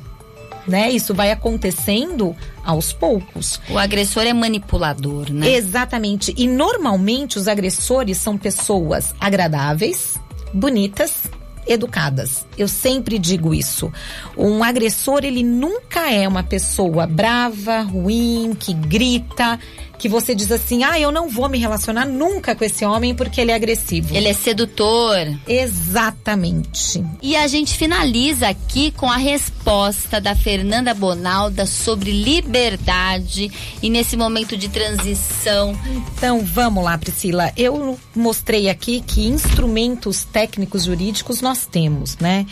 Né? 0.66 0.90
Isso 0.90 1.14
vai 1.14 1.30
acontecendo 1.30 2.34
aos 2.64 2.92
poucos. 2.92 3.60
O 3.70 3.78
agressor 3.78 4.24
é 4.24 4.32
manipulador, 4.32 5.32
né? 5.32 5.52
Exatamente. 5.52 6.34
E 6.36 6.48
normalmente 6.48 7.38
os 7.38 7.46
agressores 7.46 8.18
são 8.18 8.36
pessoas 8.36 9.14
agradáveis, 9.20 10.18
bonitas, 10.52 11.30
educadas. 11.66 12.46
Eu 12.56 12.68
sempre 12.68 13.18
digo 13.18 13.54
isso. 13.54 13.92
Um 14.36 14.62
agressor, 14.62 15.24
ele 15.24 15.42
nunca 15.42 16.10
é 16.10 16.26
uma 16.26 16.42
pessoa 16.42 17.06
brava, 17.06 17.80
ruim, 17.80 18.56
que 18.58 18.72
grita 18.72 19.58
que 19.98 20.08
você 20.08 20.34
diz 20.34 20.50
assim: 20.52 20.84
ah, 20.84 20.98
eu 20.98 21.10
não 21.10 21.28
vou 21.28 21.48
me 21.48 21.58
relacionar 21.58 22.04
nunca 22.04 22.54
com 22.54 22.64
esse 22.64 22.84
homem 22.84 23.14
porque 23.14 23.40
ele 23.40 23.50
é 23.50 23.54
agressivo. 23.54 24.14
Ele 24.14 24.28
é 24.28 24.32
sedutor. 24.32 25.16
Exatamente. 25.46 27.04
E 27.22 27.36
a 27.36 27.46
gente 27.46 27.74
finaliza 27.74 28.48
aqui 28.48 28.90
com 28.92 29.10
a 29.10 29.16
resposta 29.16 30.20
da 30.20 30.34
Fernanda 30.34 30.94
Bonalda 30.94 31.66
sobre 31.66 32.10
liberdade 32.10 33.50
e 33.82 33.90
nesse 33.90 34.16
momento 34.16 34.56
de 34.56 34.68
transição. 34.68 35.78
Então 36.16 36.40
vamos 36.44 36.84
lá, 36.84 36.96
Priscila. 36.98 37.52
Eu 37.56 37.98
mostrei 38.14 38.68
aqui 38.68 39.00
que 39.00 39.26
instrumentos 39.26 40.24
técnicos 40.24 40.84
jurídicos 40.84 41.40
nós 41.40 41.66
temos, 41.66 42.16
né? 42.18 42.46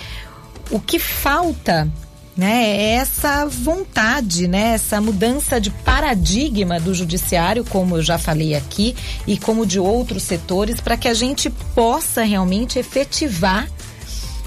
O 0.71 0.81
que 0.81 0.99
falta 0.99 1.91
né? 2.37 2.65
É 2.67 2.95
essa 2.95 3.47
vontade, 3.47 4.49
né? 4.49 4.75
Essa 4.75 5.01
mudança 5.01 5.61
de 5.61 5.71
paradigma 5.71 6.81
do 6.81 6.95
judiciário, 6.95 7.65
como 7.65 7.97
eu 7.97 8.03
já 8.03 8.19
falei 8.19 8.55
aqui, 8.55 8.95
e 9.27 9.37
como 9.39 9.67
de 9.67 9.79
outros 9.79 10.23
setores, 10.23 10.81
para 10.81 10.97
que 10.97 11.09
a 11.09 11.15
gente 11.15 11.49
possa 11.75 12.23
realmente 12.23 12.79
efetivar 12.79 13.69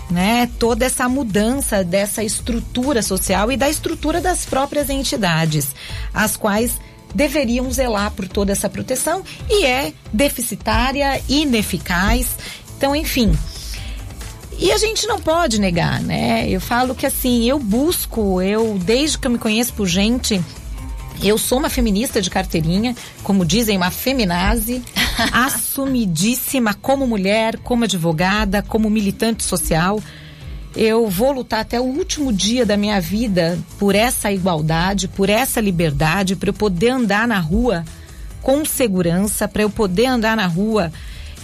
né, 0.10 0.50
toda 0.58 0.86
essa 0.86 1.08
mudança 1.10 1.84
dessa 1.84 2.24
estrutura 2.24 3.02
social 3.02 3.52
e 3.52 3.58
da 3.58 3.70
estrutura 3.70 4.22
das 4.22 4.46
próprias 4.46 4.90
entidades, 4.90 5.76
as 6.14 6.38
quais 6.38 6.80
deveriam 7.14 7.70
zelar 7.72 8.12
por 8.12 8.28
toda 8.28 8.52
essa 8.52 8.70
proteção 8.70 9.24
e 9.50 9.66
é 9.66 9.94
deficitária, 10.14 11.22
ineficaz. 11.28 12.38
Então, 12.78 12.96
enfim, 12.96 13.38
e 14.60 14.72
a 14.72 14.78
gente 14.78 15.06
não 15.06 15.20
pode 15.20 15.60
negar, 15.60 16.02
né? 16.02 16.50
Eu 16.50 16.60
falo 16.60 16.96
que 16.96 17.06
assim, 17.06 17.48
eu 17.48 17.60
busco, 17.60 18.42
eu 18.42 18.80
desde 18.80 19.18
que 19.18 19.28
eu 19.28 19.32
me 19.32 19.38
conheço 19.38 19.74
por 19.74 19.88
gente, 19.88 20.42
eu 21.22 21.38
sou 21.38 21.60
uma 21.60 21.70
feminista 21.70 22.22
de 22.22 22.30
carteirinha, 22.30 22.96
como 23.24 23.46
dizem, 23.46 23.78
uma 23.78 23.92
feminazi, 23.92 24.82
assumidíssima 25.32 26.74
como 26.74 27.06
mulher, 27.06 27.58
como 27.60 27.84
advogada, 27.84 28.62
como 28.62 28.90
militante 28.90 29.44
social. 29.44 30.02
Eu 30.76 31.08
vou 31.08 31.32
lutar 31.32 31.62
até 31.62 31.80
o 31.80 31.84
último 31.84 32.32
dia 32.32 32.66
da 32.66 32.78
minha 32.78 33.02
vida 33.02 33.60
por 33.80 33.96
essa 33.96 34.32
igualdade, 34.32 35.08
por 35.08 35.30
essa 35.30 35.60
liberdade, 35.60 36.36
para 36.36 36.50
eu 36.50 36.54
poder 36.54 36.90
andar 36.90 37.28
na 37.28 37.40
rua 37.40 37.84
com 38.42 38.64
segurança, 38.64 39.48
para 39.48 39.64
eu 39.64 39.70
poder 39.70 40.06
andar 40.06 40.38
na 40.38 40.46
rua 40.46 40.92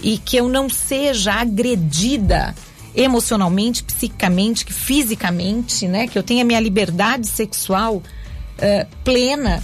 e 0.02 0.18
que 0.18 0.36
eu 0.36 0.48
não 0.48 0.68
seja 0.68 1.34
agredida 1.34 2.54
emocionalmente, 2.94 3.82
psicicamente, 3.82 4.64
fisicamente, 4.72 5.88
né? 5.88 6.06
Que 6.06 6.18
eu 6.18 6.22
tenha 6.22 6.44
minha 6.44 6.60
liberdade 6.60 7.26
sexual 7.26 7.96
uh, 7.96 8.86
plena. 9.02 9.62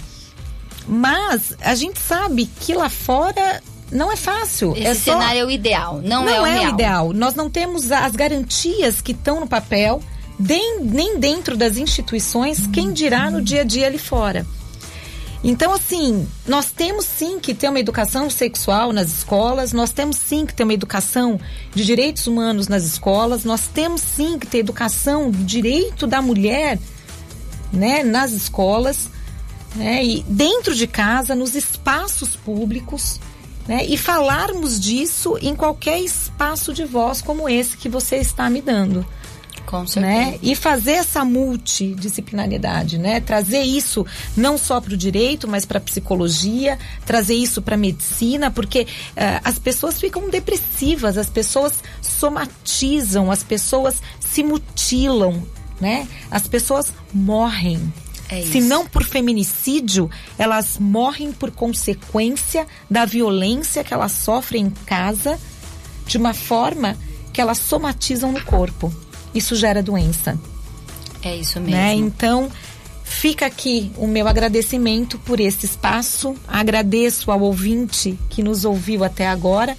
Mas 0.87 1.55
a 1.61 1.75
gente 1.75 1.99
sabe 1.99 2.49
que 2.59 2.73
lá 2.73 2.89
fora 2.89 3.61
não 3.91 4.11
é 4.11 4.15
fácil. 4.15 4.73
Esse 4.75 4.87
é 4.87 4.93
só... 4.93 5.13
cenário 5.13 5.41
é 5.41 5.45
o 5.45 5.51
ideal, 5.51 6.01
não, 6.03 6.25
não 6.25 6.29
é 6.29 6.41
o 6.41 6.45
é 6.45 6.65
o 6.65 6.69
ideal. 6.69 7.13
Nós 7.13 7.35
não 7.35 7.49
temos 7.49 7.91
as 7.91 8.15
garantias 8.15 9.01
que 9.01 9.11
estão 9.11 9.39
no 9.39 9.47
papel, 9.47 10.01
nem, 10.39 10.81
nem 10.81 11.19
dentro 11.19 11.55
das 11.55 11.77
instituições, 11.77 12.67
quem 12.67 12.91
dirá 12.91 13.29
no 13.29 13.41
dia 13.41 13.61
a 13.61 13.63
dia 13.63 13.87
ali 13.87 13.99
fora. 13.99 14.45
Então, 15.43 15.73
assim, 15.73 16.27
nós 16.47 16.71
temos 16.71 17.05
sim 17.05 17.39
que 17.39 17.55
ter 17.55 17.67
uma 17.67 17.79
educação 17.79 18.29
sexual 18.29 18.93
nas 18.93 19.09
escolas, 19.09 19.73
nós 19.73 19.91
temos 19.91 20.17
sim 20.17 20.45
que 20.45 20.53
ter 20.53 20.63
uma 20.63 20.73
educação 20.73 21.39
de 21.73 21.83
direitos 21.83 22.27
humanos 22.27 22.67
nas 22.67 22.83
escolas, 22.83 23.43
nós 23.43 23.67
temos 23.67 24.01
sim 24.01 24.37
que 24.37 24.45
ter 24.45 24.59
educação 24.59 25.31
do 25.31 25.43
direito 25.43 26.05
da 26.05 26.21
mulher 26.21 26.77
né, 27.73 28.03
nas 28.03 28.31
escolas, 28.33 29.09
né, 29.75 30.03
e 30.05 30.23
dentro 30.27 30.75
de 30.75 30.85
casa, 30.85 31.33
nos 31.33 31.55
espaços 31.55 32.35
públicos, 32.35 33.19
né, 33.67 33.83
e 33.85 33.97
falarmos 33.97 34.79
disso 34.79 35.39
em 35.41 35.55
qualquer 35.55 35.99
espaço 36.01 36.71
de 36.71 36.85
voz 36.85 37.19
como 37.21 37.49
esse 37.49 37.77
que 37.77 37.89
você 37.89 38.17
está 38.17 38.47
me 38.47 38.61
dando. 38.61 39.03
Com 39.71 39.87
certeza. 39.87 40.13
Né? 40.13 40.37
E 40.43 40.53
fazer 40.53 40.91
essa 40.91 41.23
multidisciplinaridade, 41.23 42.97
né? 42.97 43.21
Trazer 43.21 43.61
isso 43.61 44.05
não 44.35 44.57
só 44.57 44.81
para 44.81 44.93
o 44.93 44.97
direito, 44.97 45.47
mas 45.47 45.63
para 45.63 45.77
a 45.77 45.81
psicologia, 45.81 46.77
trazer 47.05 47.35
isso 47.35 47.61
para 47.61 47.75
a 47.75 47.77
medicina, 47.77 48.51
porque 48.51 48.81
uh, 48.81 49.39
as 49.45 49.57
pessoas 49.57 49.97
ficam 49.97 50.29
depressivas, 50.29 51.17
as 51.17 51.29
pessoas 51.29 51.81
somatizam, 52.01 53.31
as 53.31 53.43
pessoas 53.43 54.01
se 54.19 54.43
mutilam, 54.43 55.41
né? 55.79 56.05
As 56.29 56.45
pessoas 56.47 56.91
morrem. 57.13 57.93
É 58.27 58.41
Se 58.41 58.59
não 58.59 58.85
por 58.85 59.05
feminicídio, 59.05 60.09
elas 60.37 60.77
morrem 60.77 61.31
por 61.31 61.49
consequência 61.49 62.67
da 62.89 63.05
violência 63.05 63.85
que 63.85 63.93
elas 63.93 64.11
sofrem 64.11 64.65
em 64.65 64.69
casa, 64.69 65.39
de 66.05 66.17
uma 66.17 66.33
forma 66.33 66.97
que 67.31 67.39
elas 67.39 67.57
somatizam 67.57 68.33
no 68.33 68.43
corpo 68.43 68.93
isso 69.33 69.55
gera 69.55 69.81
doença. 69.81 70.37
É 71.23 71.35
isso 71.35 71.59
mesmo. 71.59 71.75
Né? 71.75 71.93
Então, 71.93 72.49
fica 73.03 73.45
aqui 73.45 73.91
o 73.97 74.07
meu 74.07 74.27
agradecimento 74.27 75.17
por 75.19 75.39
esse 75.39 75.65
espaço. 75.65 76.35
Agradeço 76.47 77.31
ao 77.31 77.41
ouvinte 77.41 78.17
que 78.29 78.41
nos 78.41 78.65
ouviu 78.65 79.03
até 79.03 79.27
agora 79.27 79.77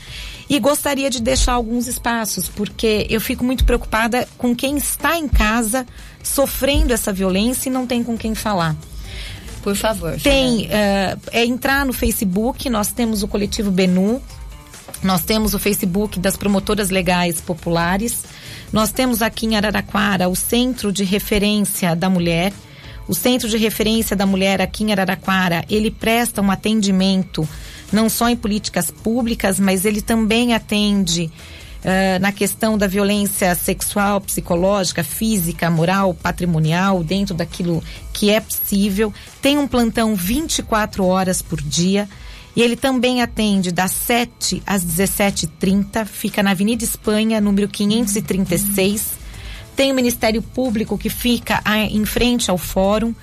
e 0.48 0.58
gostaria 0.60 1.08
de 1.08 1.20
deixar 1.20 1.54
alguns 1.54 1.86
espaços, 1.86 2.48
porque 2.48 3.06
eu 3.08 3.20
fico 3.20 3.44
muito 3.44 3.64
preocupada 3.64 4.28
com 4.36 4.54
quem 4.54 4.76
está 4.76 5.16
em 5.16 5.26
casa 5.26 5.86
sofrendo 6.22 6.92
essa 6.92 7.12
violência 7.12 7.68
e 7.68 7.72
não 7.72 7.86
tem 7.86 8.04
com 8.04 8.16
quem 8.16 8.34
falar. 8.34 8.76
Por 9.62 9.76
favor. 9.76 10.20
Tem, 10.20 10.66
uh, 10.66 11.20
é 11.30 11.44
entrar 11.44 11.86
no 11.86 11.92
Facebook, 11.92 12.68
nós 12.68 12.88
temos 12.92 13.22
o 13.22 13.28
coletivo 13.28 13.70
Benu, 13.70 14.20
nós 15.02 15.22
temos 15.24 15.52
o 15.54 15.58
Facebook 15.58 16.18
das 16.18 16.36
promotoras 16.36 16.90
legais 16.90 17.40
populares. 17.40 18.24
Nós 18.72 18.92
temos 18.92 19.20
aqui 19.20 19.46
em 19.46 19.56
Araraquara 19.56 20.28
o 20.28 20.36
Centro 20.36 20.92
de 20.92 21.04
Referência 21.04 21.94
da 21.96 22.08
Mulher. 22.08 22.52
O 23.08 23.14
Centro 23.14 23.48
de 23.48 23.56
Referência 23.56 24.14
da 24.14 24.24
Mulher 24.24 24.60
aqui 24.60 24.84
em 24.84 24.92
Araraquara, 24.92 25.64
ele 25.68 25.90
presta 25.90 26.40
um 26.40 26.50
atendimento 26.50 27.46
não 27.92 28.08
só 28.08 28.28
em 28.28 28.36
políticas 28.36 28.90
públicas, 28.90 29.60
mas 29.60 29.84
ele 29.84 30.00
também 30.00 30.54
atende 30.54 31.30
uh, 31.84 32.20
na 32.20 32.32
questão 32.32 32.78
da 32.78 32.86
violência 32.86 33.54
sexual, 33.54 34.20
psicológica, 34.20 35.04
física, 35.04 35.70
moral, 35.70 36.14
patrimonial, 36.14 37.04
dentro 37.04 37.34
daquilo 37.34 37.82
que 38.12 38.30
é 38.30 38.40
possível. 38.40 39.12
Tem 39.42 39.58
um 39.58 39.68
plantão 39.68 40.14
24 40.14 41.04
horas 41.04 41.42
por 41.42 41.60
dia. 41.60 42.08
E 42.54 42.62
ele 42.62 42.76
também 42.76 43.22
atende 43.22 43.72
das 43.72 43.92
7 43.92 44.62
às 44.66 44.84
17h30, 44.84 46.04
fica 46.04 46.42
na 46.42 46.50
Avenida 46.50 46.84
Espanha, 46.84 47.40
número 47.40 47.66
536. 47.66 49.22
Tem 49.74 49.90
o 49.90 49.94
Ministério 49.94 50.42
Público 50.42 50.98
que 50.98 51.08
fica 51.08 51.62
em 51.90 52.04
frente 52.04 52.50
ao 52.50 52.58
fórum. 52.58 53.14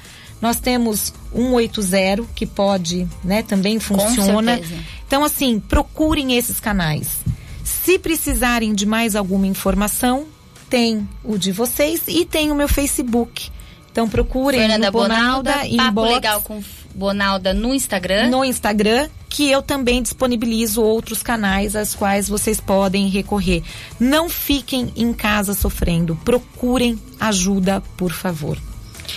Nós 0.41 0.59
temos 0.59 1.13
180 1.33 2.23
que 2.33 2.45
pode, 2.45 3.07
né, 3.23 3.43
também 3.43 3.79
funciona. 3.79 4.59
Então 5.05 5.23
assim, 5.23 5.59
procurem 5.59 6.35
esses 6.35 6.59
canais. 6.59 7.19
Se 7.63 7.99
precisarem 7.99 8.73
de 8.73 8.85
mais 8.85 9.15
alguma 9.15 9.45
informação, 9.45 10.25
tem 10.69 11.07
o 11.23 11.37
de 11.37 11.51
vocês 11.51 12.03
e 12.07 12.25
tem 12.25 12.51
o 12.51 12.55
meu 12.55 12.67
Facebook. 12.67 13.51
Então 13.91 14.09
procurem 14.09 14.61
Fernanda 14.61 14.89
Bonalda, 14.89 15.51
Bonalda 15.51 15.67
inbox. 15.67 15.85
Papo 15.85 16.01
Legal 16.01 16.41
com 16.41 16.63
Bonalda 16.95 17.53
no 17.53 17.73
Instagram. 17.73 18.29
No 18.29 18.43
Instagram, 18.43 19.09
que 19.29 19.49
eu 19.49 19.61
também 19.61 20.01
disponibilizo 20.01 20.81
outros 20.81 21.21
canais 21.21 21.75
aos 21.75 21.93
quais 21.93 22.27
vocês 22.27 22.59
podem 22.59 23.07
recorrer. 23.09 23.61
Não 23.99 24.27
fiquem 24.27 24.91
em 24.95 25.13
casa 25.13 25.53
sofrendo. 25.53 26.15
Procurem 26.25 26.99
ajuda, 27.19 27.81
por 27.95 28.11
favor. 28.11 28.57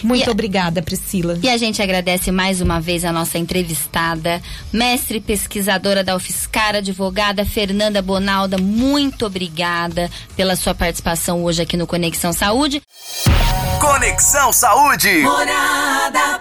Muito 0.02 0.24
E 0.24 0.28
a- 0.28 0.30
obrigada, 0.30 0.80
Priscila. 0.82 1.38
E 1.42 1.48
a 1.50 1.56
gente 1.58 1.82
agradece 1.82 2.30
mais 2.32 2.60
uma 2.62 2.80
vez 2.80 3.04
a 3.04 3.12
nossa 3.12 3.36
entrevistada, 3.38 4.40
mestre 4.72 5.20
pesquisadora 5.20 6.02
da 6.02 6.16
UFSCar, 6.16 6.76
advogada 6.76 7.44
Fernanda 7.44 8.00
Bonalda. 8.00 8.56
Muito 8.56 9.26
obrigada 9.26 10.10
pela 10.34 10.56
sua 10.56 10.74
participação 10.74 11.44
hoje 11.44 11.60
aqui 11.62 11.76
no 11.76 11.86
Conexão 11.86 12.32
Saúde. 12.32 12.80
Conexão 13.80 14.50
Saúde. 14.52 15.18
Morada 15.22 16.40